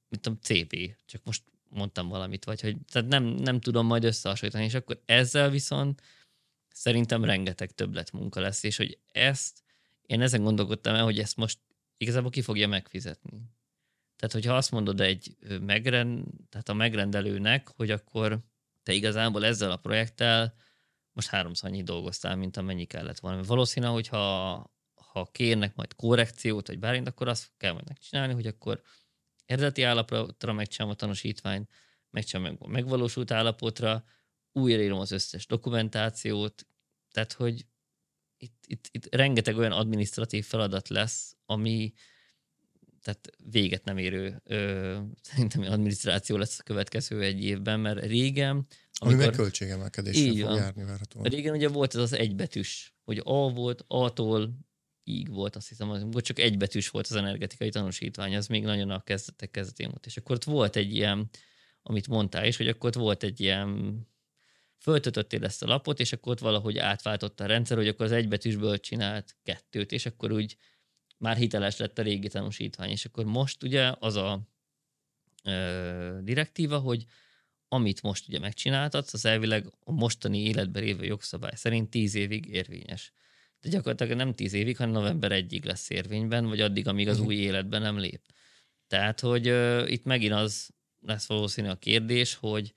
[0.07, 0.95] mit tudom, CP.
[1.05, 5.49] Csak most mondtam valamit, vagy hogy tehát nem, nem tudom majd összehasonlítani, és akkor ezzel
[5.49, 6.01] viszont
[6.69, 9.63] szerintem rengeteg többlet munka lesz, és hogy ezt,
[10.01, 11.59] én ezen gondolkodtam el, hogy ezt most
[11.97, 13.41] igazából ki fogja megfizetni.
[14.15, 18.39] Tehát, hogyha azt mondod egy megrend, tehát a megrendelőnek, hogy akkor
[18.83, 20.55] te igazából ezzel a projekttel
[21.11, 23.43] most háromszor annyi dolgoztál, mint amennyi kellett volna.
[23.43, 24.73] Valószínű, hogy ha,
[25.31, 28.81] kérnek majd korrekciót, vagy bármint, akkor azt kell majd megcsinálni, hogy akkor
[29.45, 31.69] eredeti állapotra megcsinálom a tanúsítványt,
[32.09, 34.03] megcsinálom a megvalósult állapotra,
[34.51, 36.67] újraírom az összes dokumentációt,
[37.11, 37.65] tehát hogy
[38.37, 41.93] itt, itt, itt rengeteg olyan administratív feladat lesz, ami
[43.01, 48.49] tehát véget nem érő ö, szerintem adminisztráció lesz a következő egy évben, mert régen...
[48.49, 48.67] Amikor,
[48.99, 50.55] Ami meg költségemelkedéssel fog van.
[50.55, 51.25] járni várhatóan.
[51.25, 54.57] Régen ugye volt ez az egybetűs, hogy A volt, A-tól
[55.07, 59.03] így volt, azt hiszem, hogy csak egybetűs volt az energetikai tanúsítvány, az még nagyon a
[59.03, 60.05] kezdetek kezdetén volt.
[60.05, 61.29] És akkor ott volt egy ilyen,
[61.81, 63.99] amit mondtál is, hogy akkor ott volt egy ilyen
[64.77, 68.79] föltötöttél ezt a lapot, és akkor ott valahogy átváltotta a rendszer, hogy akkor az egybetűsből
[68.79, 70.57] csinált kettőt, és akkor úgy
[71.17, 72.89] már hiteles lett a régi tanúsítvány.
[72.89, 74.41] És akkor most ugye az a
[75.43, 77.05] ö, direktíva, hogy
[77.67, 83.13] amit most ugye megcsináltatsz, az elvileg a mostani életben lévő jogszabály szerint tíz évig érvényes.
[83.65, 87.27] De gyakorlatilag nem tíz évig, hanem november egyig lesz érvényben, vagy addig, amíg az uh-huh.
[87.27, 88.21] új életben nem lép.
[88.87, 90.69] Tehát, hogy uh, itt megint az
[91.01, 92.73] lesz valószínű a kérdés, hogy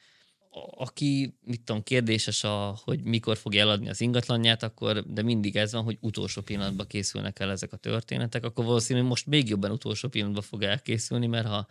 [0.70, 5.72] aki, mit tudom, kérdéses, a, hogy mikor fogja eladni az ingatlanját, akkor, de mindig ez
[5.72, 10.08] van, hogy utolsó pillanatban készülnek el ezek a történetek, akkor valószínűleg most még jobban utolsó
[10.08, 11.66] pillanatban fog elkészülni, mert ha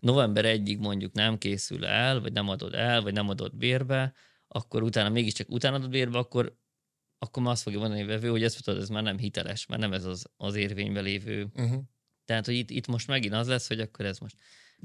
[0.00, 4.12] november 1 mondjuk nem készül el, vagy nem adod el, vagy nem adod bérbe,
[4.48, 6.56] akkor utána mégiscsak utána adod bérbe, akkor,
[7.22, 9.80] akkor már azt fogja mondani a vevő, hogy ez, tudod, ez már nem hiteles, mert
[9.80, 11.48] nem ez az, az érvényben lévő.
[11.54, 11.82] Uh-huh.
[12.24, 14.36] Tehát, hogy itt, itt most megint az lesz, hogy akkor ez most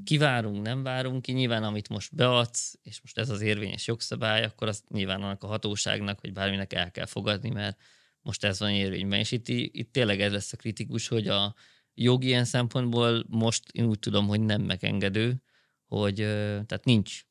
[0.04, 4.68] kivárunk, nem várunk ki, nyilván amit most beadsz, és most ez az érvényes jogszabály, akkor
[4.68, 7.80] azt nyilván annak a hatóságnak, vagy bárminek el kell fogadni, mert
[8.20, 9.18] most ez van érvényben.
[9.18, 11.54] És itt, itt tényleg ez lesz a kritikus, hogy a
[11.94, 15.42] jogi ilyen szempontból most én úgy tudom, hogy nem megengedő,
[15.86, 17.22] hogy tehát nincs,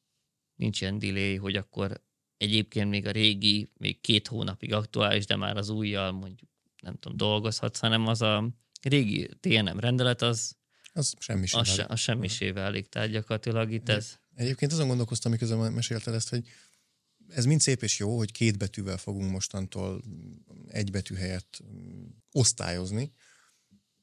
[0.55, 2.05] nincs ilyen delay, hogy akkor
[2.38, 6.49] egyébként még a régi, még két hónapig aktuális, de már az újjal mondjuk
[6.81, 8.49] nem tudom, dolgozhatsz, hanem az a
[8.81, 10.55] régi TNM rendelet az
[10.97, 14.17] az semmisé az, se, az semmisé válik, tehát gyakorlatilag itt ez...
[14.35, 16.47] Egyébként azon gondolkoztam, miközben mesélted ezt, hogy
[17.27, 20.01] ez mind szép és jó, hogy két betűvel fogunk mostantól
[20.67, 23.13] egy betű helyett mm, osztályozni,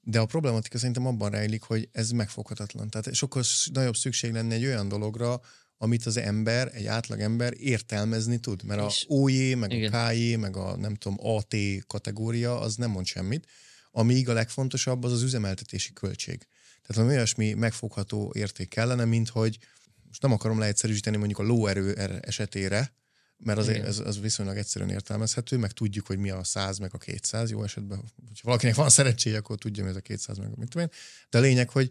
[0.01, 2.91] de a problematika szerintem abban rejlik, hogy ez megfoghatatlan.
[2.91, 5.41] Tehát sokkal nagyobb szükség lenne egy olyan dologra,
[5.85, 8.63] amit az ember, egy átlag ember értelmezni tud.
[8.63, 9.93] Mert a OJ, meg igen.
[9.93, 11.55] a KJ, meg a nem tudom, AT
[11.87, 13.47] kategória, az nem mond semmit.
[13.91, 16.39] Amíg a legfontosabb az az üzemeltetési költség.
[16.39, 19.59] Tehát valami olyasmi megfogható érték kellene, mint hogy
[20.07, 22.93] most nem akarom leegyszerűsíteni mondjuk a lóerő er- esetére,
[23.37, 26.99] mert az, ez, az viszonylag egyszerűen értelmezhető, meg tudjuk, hogy mi a 100 meg a
[26.99, 30.55] 200, jó esetben, hogyha valakinek van szerencséje, akkor tudja, mi ez a 200 meg a
[30.57, 30.93] mit tudom én.
[31.31, 31.91] De a lényeg, hogy,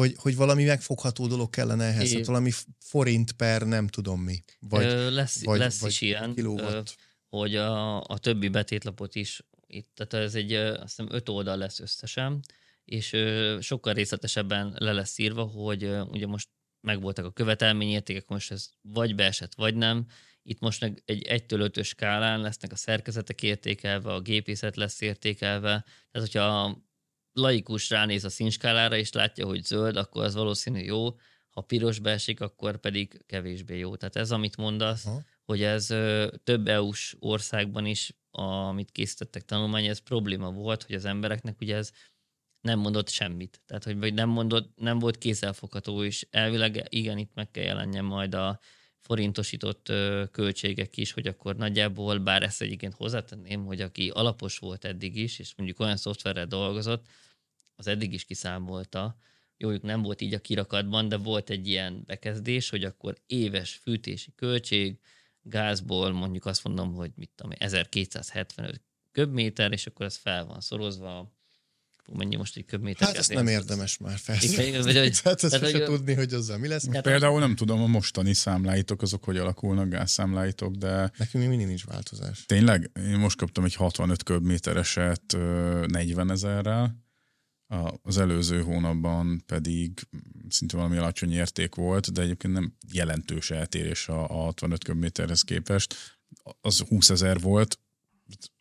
[0.00, 4.42] hogy, hogy valami megfogható dolog kellene ehhez, hát valami forint per nem tudom mi.
[4.60, 6.80] Vagy, ö, lesz vagy, lesz vagy is ilyen, ö,
[7.28, 11.80] hogy a, a többi betétlapot is itt, tehát ez egy, azt hiszem öt oldal lesz
[11.80, 12.40] összesen,
[12.84, 13.16] és
[13.60, 16.48] sokkal részletesebben le lesz írva, hogy ugye most
[16.80, 20.06] megvoltak a követelményértékek, most ez vagy beesett, vagy nem.
[20.42, 25.84] Itt most egy 1-től 5 skálán lesznek a szerkezetek értékelve, a gépészet lesz értékelve.
[26.10, 26.78] Tehát, hogyha
[27.32, 31.16] laikus ránéz a színskálára, és látja, hogy zöld, akkor az valószínű jó,
[31.50, 33.96] ha piros beesik, akkor pedig kevésbé jó.
[33.96, 35.22] Tehát ez, amit mondasz, ha.
[35.44, 35.86] hogy ez
[36.44, 41.92] több EU-s országban is, amit készítettek tanulmány, ez probléma volt, hogy az embereknek ugye ez
[42.60, 43.62] nem mondott semmit.
[43.66, 48.04] Tehát, hogy vagy nem mondott, nem volt kézzelfogható, és elvileg igen, itt meg kell jelenjen
[48.04, 48.60] majd a
[49.10, 49.92] forintosított
[50.30, 55.38] költségek is, hogy akkor nagyjából, bár ezt egyébként hozzátenném, hogy aki alapos volt eddig is,
[55.38, 57.06] és mondjuk olyan szoftverrel dolgozott,
[57.76, 59.16] az eddig is kiszámolta,
[59.56, 64.32] jó, nem volt így a kirakatban, de volt egy ilyen bekezdés, hogy akkor éves fűtési
[64.34, 64.98] költség,
[65.42, 68.82] gázból mondjuk azt mondom, hogy mit tudom, 1275
[69.12, 71.32] köbméter, és akkor ez fel van szorozva
[72.12, 73.08] mennyi most egy köbméter.
[73.08, 76.88] Hát ezt nem érdemes már hogy, hát ezt hogy, tudni, hogy azzal mi lesz.
[76.92, 81.12] Hát, Például nem tudom, a mostani számláitok, azok hogy alakulnak, gázszámláitok, de...
[81.16, 82.44] Nekünk még mindig nincs változás.
[82.46, 82.90] Tényleg?
[82.94, 85.36] Én most kaptam egy 65 köbmétereset
[85.86, 87.08] 40 ezerrel,
[88.02, 90.08] az előző hónapban pedig
[90.48, 96.18] szinte valami alacsony érték volt, de egyébként nem jelentős eltérés a, a 65 köbméterhez képest.
[96.60, 97.78] Az 20 ezer volt,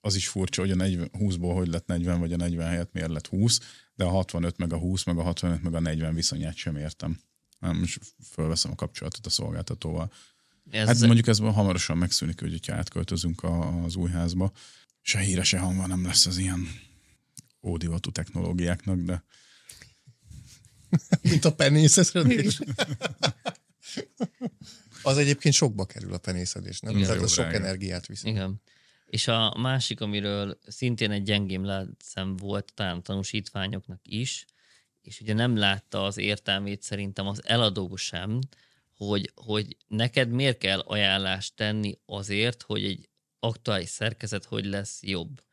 [0.02, 3.10] az is furcsa, hogy a 40, 20-ból hogy lett 40, vagy a 40 helyett miért
[3.10, 3.60] lett 20,
[3.96, 7.20] de a 65 meg a 20, meg a 65 meg a 40 viszonyát sem értem.
[7.60, 8.00] Nem, most
[8.32, 10.12] fölveszem a kapcsolatot a szolgáltatóval.
[10.70, 13.44] Ez hát mondjuk ez hamarosan megszűnik, hogy ha átköltözünk
[13.84, 14.52] az új házba,
[15.02, 16.68] se híre, se hangva nem lesz az ilyen
[17.62, 19.24] ódivatú technológiáknak, de...
[21.22, 22.60] Mint a penészedés.
[25.04, 26.96] az egyébként sokba kerül a penészedés, nem?
[26.96, 28.24] Igen, Tehát az sok energiát visz.
[28.24, 28.62] Igen.
[29.10, 34.46] És a másik, amiről szintén egy gyengém látszem volt, talán tanúsítványoknak is,
[35.02, 38.40] és ugye nem látta az értelmét szerintem az eladó sem,
[38.96, 45.44] hogy, hogy neked miért kell ajánlást tenni azért, hogy egy aktuális szerkezet hogy lesz jobb.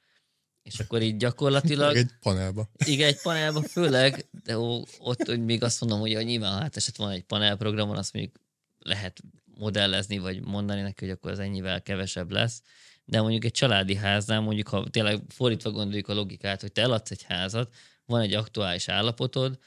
[0.62, 1.96] És akkor így gyakorlatilag...
[1.96, 2.68] egy panelba.
[2.84, 4.59] Igen, egy panelba főleg, de
[4.98, 8.36] ott hogy még azt mondom, hogy nyilván hát eset van egy panelprogramon, azt mondjuk
[8.78, 12.62] lehet modellezni, vagy mondani neki, hogy akkor az ennyivel kevesebb lesz,
[13.09, 17.11] de mondjuk egy családi háznál, mondjuk ha tényleg fordítva gondoljuk a logikát, hogy te eladsz
[17.11, 19.59] egy házat, van egy aktuális állapotod,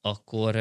[0.00, 0.54] akkor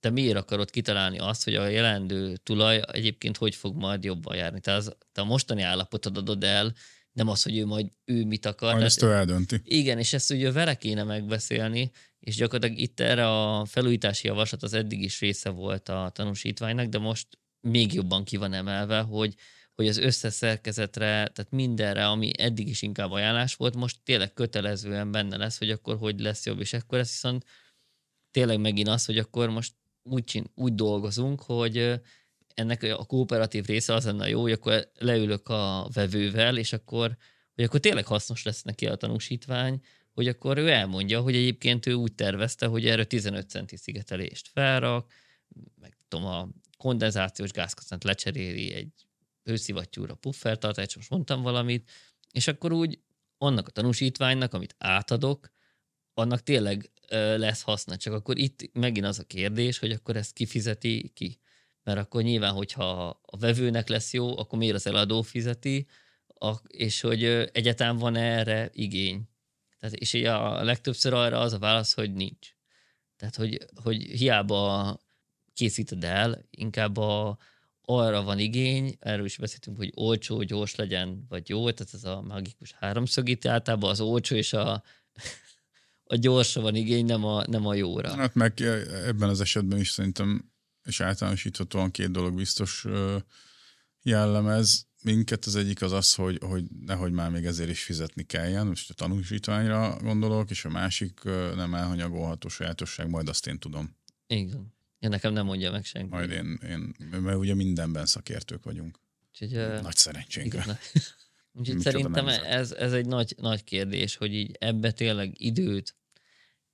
[0.00, 4.60] te miért akarod kitalálni azt, hogy a jelendő tulaj egyébként hogy fog majd jobban járni?
[4.60, 6.74] Te, az, te a mostani állapotod adod el,
[7.12, 8.72] nem az, hogy ő majd ő mit akar.
[8.72, 9.60] Majd ezt ő eldönti.
[9.64, 14.72] Igen, és ezt ugye vele kéne megbeszélni, és gyakorlatilag itt erre a felújítási javaslat az
[14.72, 17.26] eddig is része volt a tanúsítványnak, de most
[17.60, 19.34] még jobban ki van emelve, hogy
[19.76, 25.36] hogy az összeszerkezetre, tehát mindenre, ami eddig is inkább ajánlás volt, most tényleg kötelezően benne
[25.36, 27.44] lesz, hogy akkor hogy lesz jobb, és akkor ez viszont
[28.30, 29.72] tényleg megint az, hogy akkor most
[30.02, 32.00] úgy, csin, úgy dolgozunk, hogy
[32.54, 37.16] ennek a kooperatív része az lenne jó, hogy akkor leülök a vevővel, és akkor,
[37.54, 39.80] hogy akkor tényleg hasznos lesz neki a tanúsítvány,
[40.12, 45.12] hogy akkor ő elmondja, hogy egyébként ő úgy tervezte, hogy erre 15 centi szigetelést felrak,
[45.80, 46.48] meg tudom, a
[46.78, 49.05] kondenzációs gázkasználat lecseréli egy
[49.46, 51.90] hőszivattyúra puffertartást, most mondtam valamit,
[52.32, 52.98] és akkor úgy
[53.38, 55.50] annak a tanúsítványnak, amit átadok,
[56.14, 56.90] annak tényleg
[57.36, 57.96] lesz haszna.
[57.96, 61.38] Csak akkor itt megint az a kérdés, hogy akkor ezt kifizeti ki.
[61.82, 65.86] Mert akkor nyilván, hogyha a vevőnek lesz jó, akkor miért az eladó fizeti,
[66.66, 69.28] és hogy egyetem van erre igény.
[69.78, 72.54] Tehát, és így a legtöbbször arra az a válasz, hogy nincs.
[73.16, 74.98] Tehát, hogy, hogy hiába
[75.54, 77.38] készíted el, inkább a,
[77.88, 82.22] arra van igény, erről is beszéltünk, hogy olcsó, gyors legyen, vagy jó, tehát ez a
[82.22, 84.82] magikus háromszög itt általában az olcsó és a,
[86.04, 88.16] a gyorsra van igény, nem a, nem a jóra.
[88.16, 88.60] Hát meg
[89.06, 90.52] ebben az esetben is szerintem,
[90.84, 92.86] és általánosíthatóan két dolog biztos
[94.02, 95.44] jellemez minket.
[95.44, 98.94] Az egyik az az, hogy, hogy nehogy már még ezért is fizetni kelljen, most a
[98.94, 101.20] tanúsítványra gondolok, és a másik
[101.54, 103.96] nem elhanyagolható sajátosság, majd azt én tudom.
[104.26, 104.75] Igen.
[105.06, 106.08] Ja, nekem nem mondja meg senki.
[106.08, 109.00] Majd én, én mert ugye mindenben szakértők vagyunk.
[109.30, 110.64] Úgyhogy, nagy szerencsénkre.
[111.58, 115.96] Úgyhogy szerintem ez, ez egy nagy, nagy kérdés, hogy így ebbe tényleg időt,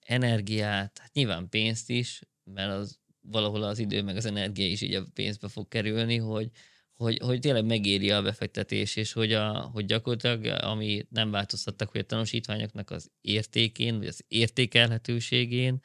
[0.01, 4.95] energiát, hát nyilván pénzt is, mert az valahol az idő meg az energia is így
[4.95, 6.51] a pénzbe fog kerülni, hogy,
[6.95, 12.01] hogy, hogy tényleg megéri a befektetés, és hogy, a, hogy gyakorlatilag, ami nem változtattak, hogy
[12.01, 15.83] a tanúsítványoknak az értékén, vagy az értékelhetőségén,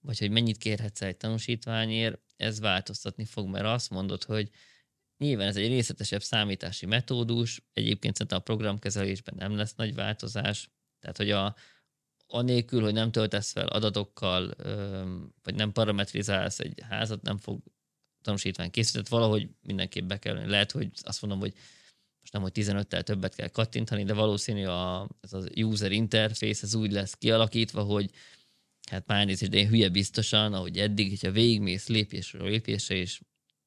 [0.00, 4.50] vagy hogy mennyit kérhetsz egy tanúsítványért, ez változtatni fog, mert azt mondod, hogy
[5.18, 10.70] nyilván ez egy részletesebb számítási metódus, egyébként szerintem a programkezelésben nem lesz nagy változás,
[11.00, 11.56] tehát hogy a,
[12.26, 14.54] anélkül, hogy nem töltesz fel adatokkal,
[15.42, 17.62] vagy nem parametrizálsz egy házat, nem fog
[18.22, 21.54] tanúsítvány készített, valahogy mindenképp be kell Lehet, hogy azt mondom, hogy
[22.20, 26.74] most nem, hogy 15-tel többet kell kattintani, de valószínű a, ez az user interface ez
[26.74, 28.10] úgy lesz kialakítva, hogy
[28.88, 33.20] hát már nézést, de én hülye biztosan, ahogy eddig, hogyha végigmész lépésről lépésre, és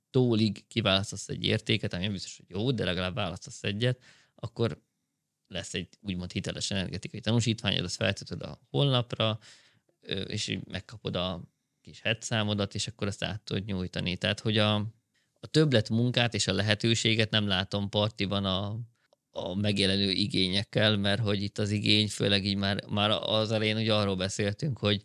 [0.09, 4.03] tólig kiválasztasz egy értéket, ami biztos, hogy jó, de legalább választasz egyet,
[4.35, 4.81] akkor
[5.47, 9.39] lesz egy úgymond hiteles energetikai tanúsítványod, azt felteted a honlapra,
[10.27, 11.43] és megkapod a
[11.81, 14.17] kis headszámodat, és akkor azt át tudod nyújtani.
[14.17, 14.75] Tehát, hogy a,
[15.39, 18.79] a többlet munkát és a lehetőséget nem látom partiban a,
[19.31, 23.93] a megjelenő igényekkel, mert hogy itt az igény, főleg így már, már az elején ugye
[23.93, 25.03] arról beszéltünk, hogy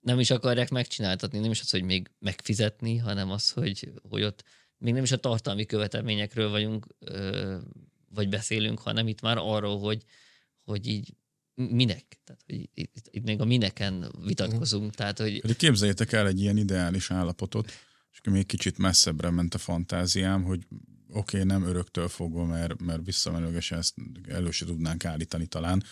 [0.00, 4.44] nem is akarják megcsináltatni, nem is az, hogy még megfizetni, hanem az, hogy, hogy ott
[4.78, 6.86] még nem is a tartalmi követelményekről vagyunk,
[8.08, 10.04] vagy beszélünk, hanem itt már arról, hogy,
[10.64, 11.14] hogy így
[11.54, 12.20] minek?
[12.24, 14.94] Tehát, hogy itt, itt még a mineken vitatkozunk.
[14.94, 15.40] Tehát, hogy...
[15.40, 17.72] Hogy képzeljétek el egy ilyen ideális állapotot,
[18.12, 20.66] és még kicsit messzebbre ment a fantáziám, hogy
[21.16, 23.94] oké, okay, nem öröktől fogva, mert, mert visszamenőlegesen ezt
[24.28, 25.82] elő se tudnánk állítani talán,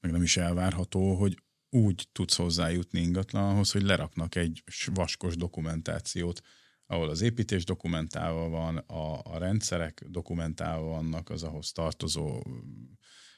[0.00, 4.62] meg nem is elvárható, hogy úgy tudsz hozzájutni ingatlanhoz, hogy leraknak egy
[4.94, 6.40] vaskos dokumentációt,
[6.86, 12.42] ahol az építés dokumentálva van, a, a rendszerek dokumentálva vannak, az ahhoz tartozó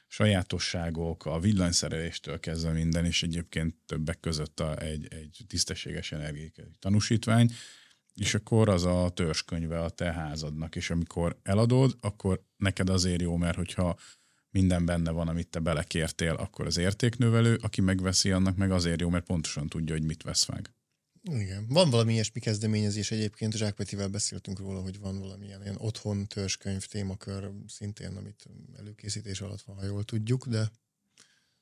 [0.07, 7.51] sajátosságok, a villanyszereléstől kezdve minden, és egyébként többek között a, egy, egy tisztességes energiai tanúsítvány,
[8.15, 13.35] és akkor az a törzskönyve a te házadnak, és amikor eladod, akkor neked azért jó,
[13.35, 13.97] mert hogyha
[14.49, 19.09] minden benne van, amit te belekértél, akkor az értéknövelő, aki megveszi, annak meg azért jó,
[19.09, 20.73] mert pontosan tudja, hogy mit vesz meg.
[21.31, 21.65] Igen.
[21.67, 26.85] Van valami ilyesmi kezdeményezés egyébként, Zsák Petivel beszéltünk róla, hogy van valamilyen ilyen otthon törzskönyv
[26.85, 28.45] témakör szintén, amit
[28.77, 30.71] előkészítés alatt van, ha jól tudjuk, de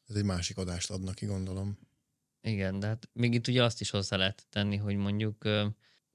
[0.08, 1.78] ez egy másik adást adnak ki, gondolom.
[2.42, 5.48] Igen, de hát még itt ugye azt is hozzá lehet tenni, hogy mondjuk,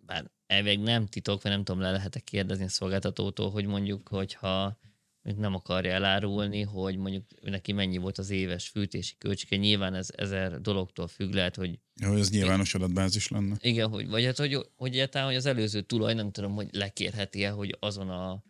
[0.08, 4.78] bár elvég nem titok, vagy nem tudom, le lehet kérdezni a szolgáltatótól, hogy mondjuk, hogyha
[5.22, 9.56] nem akarja elárulni, hogy mondjuk neki mennyi volt az éves fűtési költsége.
[9.56, 11.78] Nyilván ez ezer dologtól függ, lehet, hogy...
[12.00, 13.56] Ja, hogy ez nyilvános adatbázis lenne.
[13.60, 17.50] Igen, hogy, vagy hát, hogy, hogy egyáltalán, hogy az előző tulaj nem tudom, hogy lekérheti-e,
[17.50, 18.42] hogy azon a,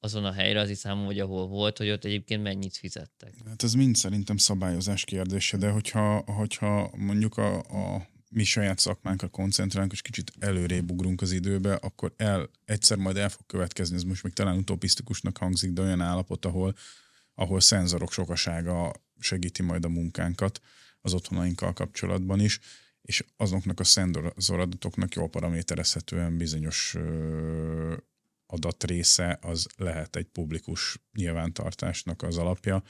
[0.00, 3.34] azon a helyre, az számom, hogy ahol volt, hogy ott egyébként mennyit fizettek.
[3.46, 9.28] Hát ez mind szerintem szabályozás kérdése, de hogyha, hogyha mondjuk a, a mi saját szakmánkra
[9.28, 14.02] koncentrálunk, és kicsit előrébb ugrunk az időbe, akkor el, egyszer majd el fog következni, ez
[14.02, 16.74] most még talán utopisztikusnak hangzik, de olyan állapot, ahol,
[17.34, 20.60] ahol szenzorok sokasága segíti majd a munkánkat
[21.00, 22.60] az otthonainkkal kapcsolatban is,
[23.02, 27.96] és azoknak a szenzoradatoknak jól paraméterezhetően bizonyos ö,
[28.46, 32.82] adatrésze az lehet egy publikus nyilvántartásnak az alapja,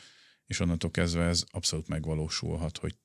[0.46, 2.96] és onnantól kezdve ez abszolút megvalósulhat, hogy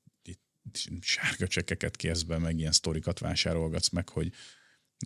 [1.00, 4.32] sárga csekeket kérsz be, meg ilyen sztorikat vásárolgatsz meg, hogy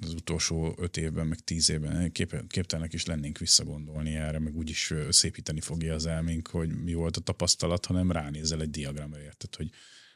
[0.01, 4.93] az utolsó öt évben, meg tíz évben kép, képtelenek is lennénk visszagondolni erre, meg úgyis
[5.09, 9.71] szépíteni fogja az elménk, hogy mi volt a tapasztalat, hanem ránézel egy diagramra, érted, hogy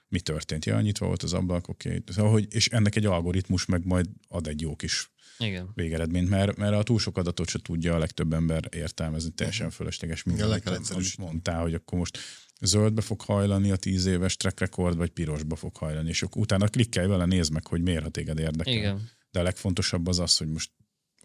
[0.08, 0.64] mi történt.
[0.64, 1.88] Ja, nyitva volt az ablak, oké.
[1.88, 2.02] Okay.
[2.06, 5.70] Szóval, hogy, és ennek egy algoritmus meg majd ad egy jó kis Igen.
[5.74, 9.74] végeredményt, mert, mert a túl sok adatot se tudja a legtöbb ember értelmezni, teljesen mhm.
[9.74, 12.18] fölösleges minden, ja, amit mondtál, hogy akkor most
[12.60, 16.68] zöldbe fog hajlani a tíz éves track record, vagy pirosba fog hajlani, és akkor utána
[16.68, 18.72] klikkelj vele, nézd meg, hogy miért ha téged érdekel.
[18.72, 19.08] Igen.
[19.30, 20.70] De a legfontosabb az az, hogy most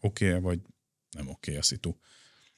[0.02, 0.60] oké okay, vagy
[1.10, 1.94] nem oké okay a szitu.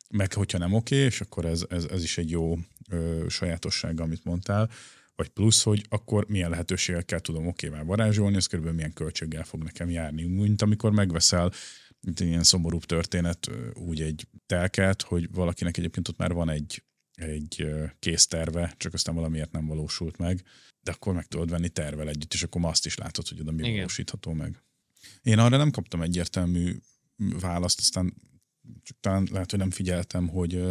[0.09, 2.57] Meg hogyha nem oké, okay, és akkor ez, ez, ez is egy jó
[2.89, 4.69] ö, sajátosság, amit mondtál,
[5.15, 9.89] vagy plusz, hogy akkor milyen lehetőségekkel tudom okével varázsolni, ez körülbelül milyen költséggel fog nekem
[9.89, 10.23] járni.
[10.23, 11.51] Mint amikor megveszel
[12.01, 16.83] mint egy ilyen szomorúbb történet, úgy egy telket, hogy valakinek egyébként ott már van egy
[17.17, 17.65] egy
[17.99, 20.43] készterve, csak aztán valamiért nem valósult meg,
[20.81, 23.63] de akkor meg tudod venni tervel együtt, és akkor azt is látod, hogy oda mi
[23.63, 23.75] Igen.
[23.75, 24.61] valósítható meg.
[25.21, 26.75] Én arra nem kaptam egyértelmű
[27.17, 28.13] választ, aztán
[28.83, 30.63] csak talán lehet, hogy nem figyeltem, hogy,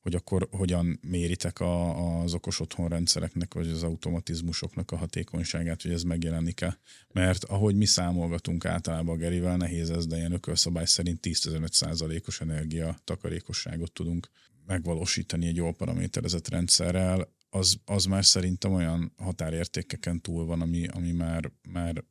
[0.00, 6.02] hogy akkor hogyan méritek a, az okos otthonrendszereknek, vagy az automatizmusoknak a hatékonyságát, hogy ez
[6.02, 6.78] megjelenik-e.
[7.12, 12.40] Mert ahogy mi számolgatunk általában a Gerivel, nehéz ez, de ilyen ökölszabály szerint 10-15 os
[12.40, 14.30] energia takarékosságot tudunk
[14.66, 21.12] megvalósítani egy jól paraméterezett rendszerrel, az, az már szerintem olyan határértékeken túl van, ami, ami
[21.12, 22.04] már, már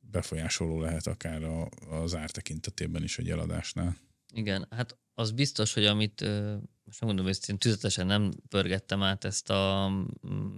[0.00, 3.96] befolyásoló lehet akár a, az ár tekintetében is egy eladásnál.
[4.32, 6.24] Igen, hát az biztos, hogy amit,
[6.84, 9.90] most mondom, hogy én tüzetesen nem pörgettem át ezt a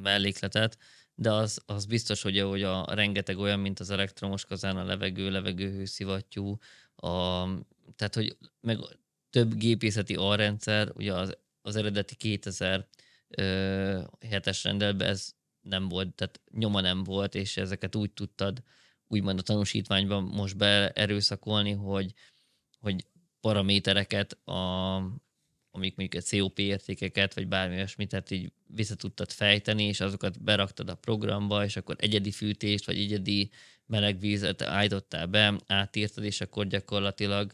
[0.03, 0.79] mellékletet,
[1.15, 5.31] de az, az biztos, hogy, hogy a rengeteg olyan, mint az elektromos kazán, a levegő,
[5.31, 6.57] levegőhőszivattyú,
[6.95, 7.45] a,
[7.97, 8.79] tehát, hogy meg
[9.33, 12.87] több gépészeti alrendszer, ugye az, az eredeti 2000
[13.29, 18.63] ö, hetes rendelben ez nem volt, tehát nyoma nem volt, és ezeket úgy tudtad
[19.09, 22.13] úgymond a tanúsítványban most beerőszakolni, hogy,
[22.81, 23.07] hogy
[23.41, 24.97] paramétereket, a,
[25.71, 30.43] amik mondjuk egy COP értékeket, vagy bármi olyasmit, tehát így vissza tudtad fejteni, és azokat
[30.43, 33.51] beraktad a programba, és akkor egyedi fűtést, vagy egyedi
[33.87, 37.53] melegvízet állítottál be, átírtad, és akkor gyakorlatilag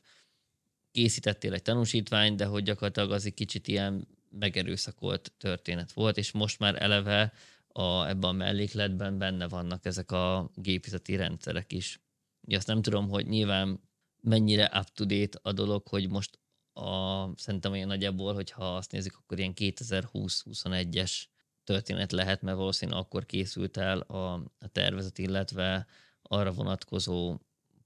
[0.91, 6.59] készítettél egy tanúsítványt, de hogy gyakorlatilag az egy kicsit ilyen megerőszakolt történet volt, és most
[6.59, 7.32] már eleve
[7.68, 12.01] a, ebben a mellékletben benne vannak ezek a gépészeti rendszerek is.
[12.41, 13.80] Ugye azt nem tudom, hogy nyilván
[14.20, 16.39] mennyire up-to-date a dolog, hogy most
[16.72, 21.22] a, szerintem olyan nagyjából, hogyha azt nézik, akkor ilyen 2020-21-es
[21.64, 25.86] történet lehet, mert valószínűleg akkor készült el a, a tervezet, illetve
[26.22, 27.39] arra vonatkozó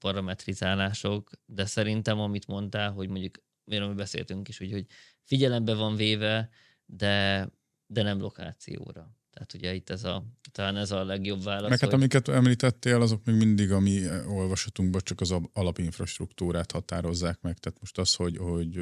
[0.03, 4.85] parametrizálások, de szerintem, amit mondtál, hogy mondjuk, miről mi beszéltünk is, hogy, hogy
[5.21, 6.49] figyelembe van véve,
[6.85, 7.47] de,
[7.85, 9.17] de nem lokációra.
[9.33, 11.69] Tehát ugye itt ez a, talán ez a legjobb válasz.
[11.69, 11.99] Meg hát hogy...
[11.99, 17.57] amiket említettél, azok még mindig a mi olvasatunkban csak az alapinfrastruktúrát határozzák meg.
[17.57, 18.81] Tehát most az, hogy, hogy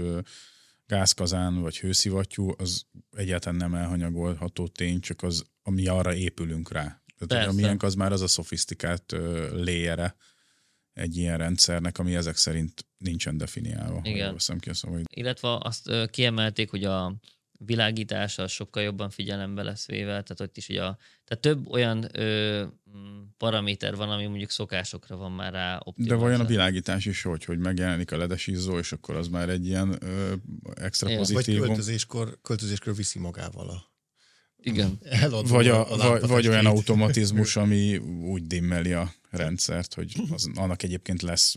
[0.85, 7.01] gázkazán vagy hőszivattyú, az egyáltalán nem elhanyagolható tény, csak az, ami arra épülünk rá.
[7.27, 9.15] Tehát a miénk az már az a szofisztikált
[9.53, 10.15] léjere
[10.93, 13.99] egy ilyen rendszernek, ami ezek szerint nincsen definiálva.
[14.03, 14.37] Igen.
[14.59, 15.03] Ki a hogy...
[15.09, 17.15] Illetve azt kiemelték, hogy a
[17.65, 22.65] világítása sokkal jobban figyelembe lesz véve, tehát ott is ugye a, tehát több olyan ö,
[23.37, 26.23] paraméter van, ami mondjuk szokásokra van már rá optimalizálva.
[26.23, 29.49] De vajon a világítás is hogy, hogy megjelenik a ledes izzó, és akkor az már
[29.49, 30.33] egy ilyen ö,
[30.73, 31.19] extra Igen.
[31.19, 31.57] pozitív.
[31.57, 33.90] Vagy költözéskor, költözéskor viszi magával a
[34.61, 34.99] igen.
[35.47, 40.83] vagy, a, a vagy, vagy olyan automatizmus, ami úgy dimmeli a rendszert, hogy az, annak
[40.83, 41.55] egyébként lesz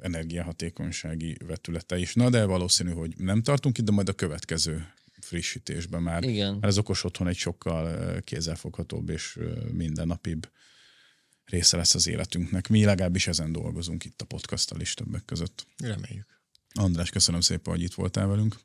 [0.00, 2.14] energiahatékonysági vetülete is.
[2.14, 6.24] Na, de valószínű, hogy nem tartunk itt, de majd a következő frissítésben már.
[6.24, 6.52] Igen.
[6.52, 9.38] Mert az okos otthon egy sokkal kézzelfoghatóbb és
[9.72, 10.48] mindennapibb
[11.44, 12.68] része lesz az életünknek.
[12.68, 15.66] Mi legalábbis ezen dolgozunk itt a podcasttal is többek között.
[15.76, 16.40] Reméljük.
[16.74, 18.56] András, köszönöm szépen, hogy itt voltál velünk.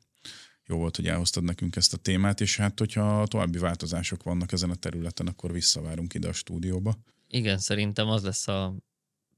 [0.66, 4.70] Jó volt, hogy elhoztad nekünk ezt a témát, és hát, hogyha további változások vannak ezen
[4.70, 6.98] a területen, akkor visszavárunk ide a stúdióba.
[7.28, 8.74] Igen, szerintem az lesz a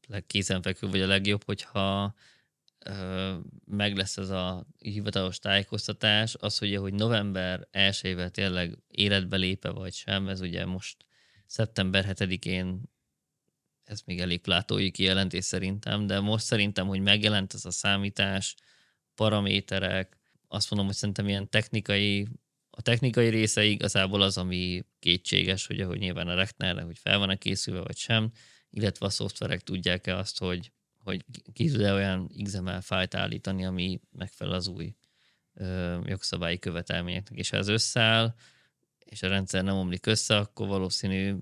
[0.06, 2.14] legkézenfekvő, vagy a legjobb, hogyha
[3.64, 9.92] meg lesz ez a hivatalos tájékoztatás, az, hogy, hogy november 1 tényleg életbe lépe vagy
[9.92, 10.96] sem, ez ugye most
[11.46, 12.82] szeptember 7-én
[13.84, 18.54] ez még elég plátói kijelentés szerintem, de most szerintem, hogy megjelent ez a számítás,
[19.14, 20.16] paraméterek,
[20.56, 22.28] azt mondom, hogy szerintem ilyen technikai,
[22.70, 27.36] a technikai része igazából az, ami kétséges, hogy ahogy nyilván a Rechtnerre, hogy fel van-e
[27.36, 28.30] készülve vagy sem,
[28.70, 30.70] illetve a szoftverek tudják-e azt, hogy
[31.06, 34.94] hogy ki tud-e olyan XML fájlt állítani, ami megfelel az új
[35.54, 38.34] ö, jogszabályi követelményeknek, és ha ez összeáll,
[39.04, 41.34] és a rendszer nem omlik össze, akkor valószínű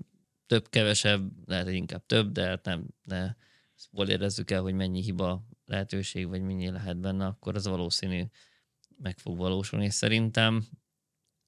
[0.47, 3.37] több-kevesebb, lehet, hogy inkább több, de hát nem, de
[3.91, 8.23] hol érezzük el, hogy mennyi hiba lehetőség, vagy mennyi lehet benne, akkor az valószínű
[8.97, 9.85] meg fog valósulni.
[9.85, 10.65] És szerintem,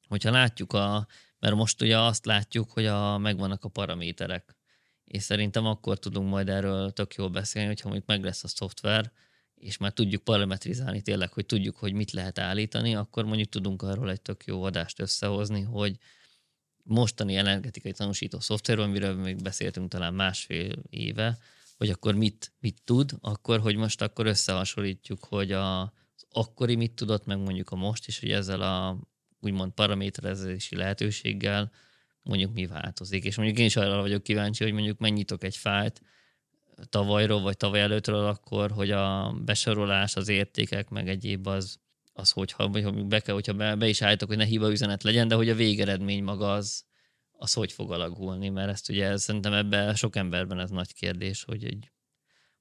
[0.08, 1.08] hogyha látjuk a,
[1.40, 4.56] mert most ugye azt látjuk, hogy a, megvannak a paraméterek,
[5.04, 9.12] és szerintem akkor tudunk majd erről tök jól beszélni, hogyha mondjuk meg lesz a szoftver,
[9.56, 14.12] és már tudjuk parametrizálni tényleg, hogy tudjuk, hogy mit lehet állítani, akkor mondjuk tudunk arról
[14.12, 15.98] egy tök jó adást összehozni, hogy
[16.84, 21.38] mostani energetikai tanúsító szoftver, amiről még beszéltünk talán másfél éve,
[21.78, 25.94] hogy akkor mit, mit tud, akkor, hogy most akkor összehasonlítjuk, hogy a,
[26.32, 29.00] akkori mit tudott, meg mondjuk a most is, hogy ezzel a
[29.40, 31.72] úgymond paraméterezési lehetőséggel
[32.22, 33.24] mondjuk mi változik.
[33.24, 36.02] És mondjuk én is arra vagyok kíváncsi, hogy mondjuk megnyitok egy fájlt
[36.90, 41.80] tavalyról vagy tavaly előttről akkor, hogy a besorolás, az értékek, meg egyéb az,
[42.14, 45.28] az hogyha, vagy be kell, hogyha be, be is állítok, hogy ne hiba üzenet legyen,
[45.28, 46.86] de hogy a végeredmény maga az,
[47.32, 51.66] az hogy fog alagulni, mert ezt ugye szerintem ebben sok emberben ez nagy kérdés, hogy
[51.66, 51.92] egy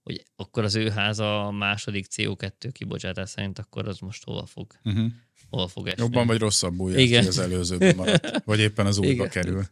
[0.06, 4.72] hogy akkor az ő háza a második CO2 kibocsátás szerint akkor az most hova fog,
[4.84, 5.06] uh-huh.
[5.50, 6.02] hova fog esni.
[6.02, 7.26] Jobban vagy rosszabbul jár Igen.
[7.26, 9.28] az előzőben maradt, vagy éppen az újba Igen.
[9.28, 9.64] kerül.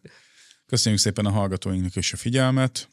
[0.66, 2.88] Köszönjük szépen a hallgatóinknak és a figyelmet.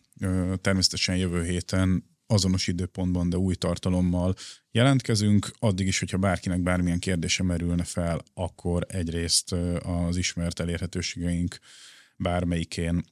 [0.61, 4.35] Természetesen jövő héten azonos időpontban, de új tartalommal
[4.71, 5.51] jelentkezünk.
[5.59, 9.51] Addig is, hogyha bárkinek bármilyen kérdése merülne fel, akkor egyrészt
[9.81, 11.59] az ismert elérhetőségeink
[12.15, 13.03] bármelyikén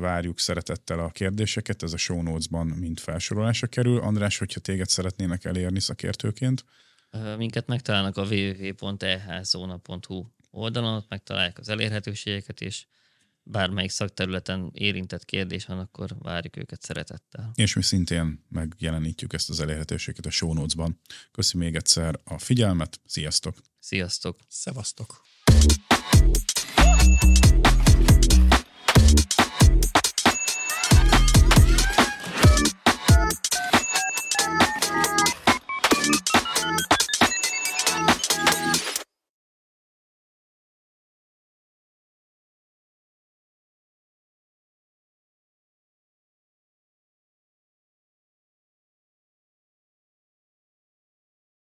[0.00, 3.98] várjuk szeretettel a kérdéseket, ez a show notes-ban mind felsorolásra kerül.
[3.98, 6.64] András, hogyha téged szeretnének elérni szakértőként?
[7.36, 12.86] Minket megtalálnak a www.ehzona.hu oldalon, ott megtalálják az elérhetőségeket, és
[13.42, 17.52] bármelyik szakterületen érintett kérdés van, akkor várjuk őket szeretettel.
[17.54, 21.00] És mi szintén megjelenítjük ezt az elérhetőséget a show notes-ban.
[21.32, 23.56] Köszi még egyszer a figyelmet, sziasztok!
[23.78, 24.38] Sziasztok!
[24.48, 25.22] Szevasztok!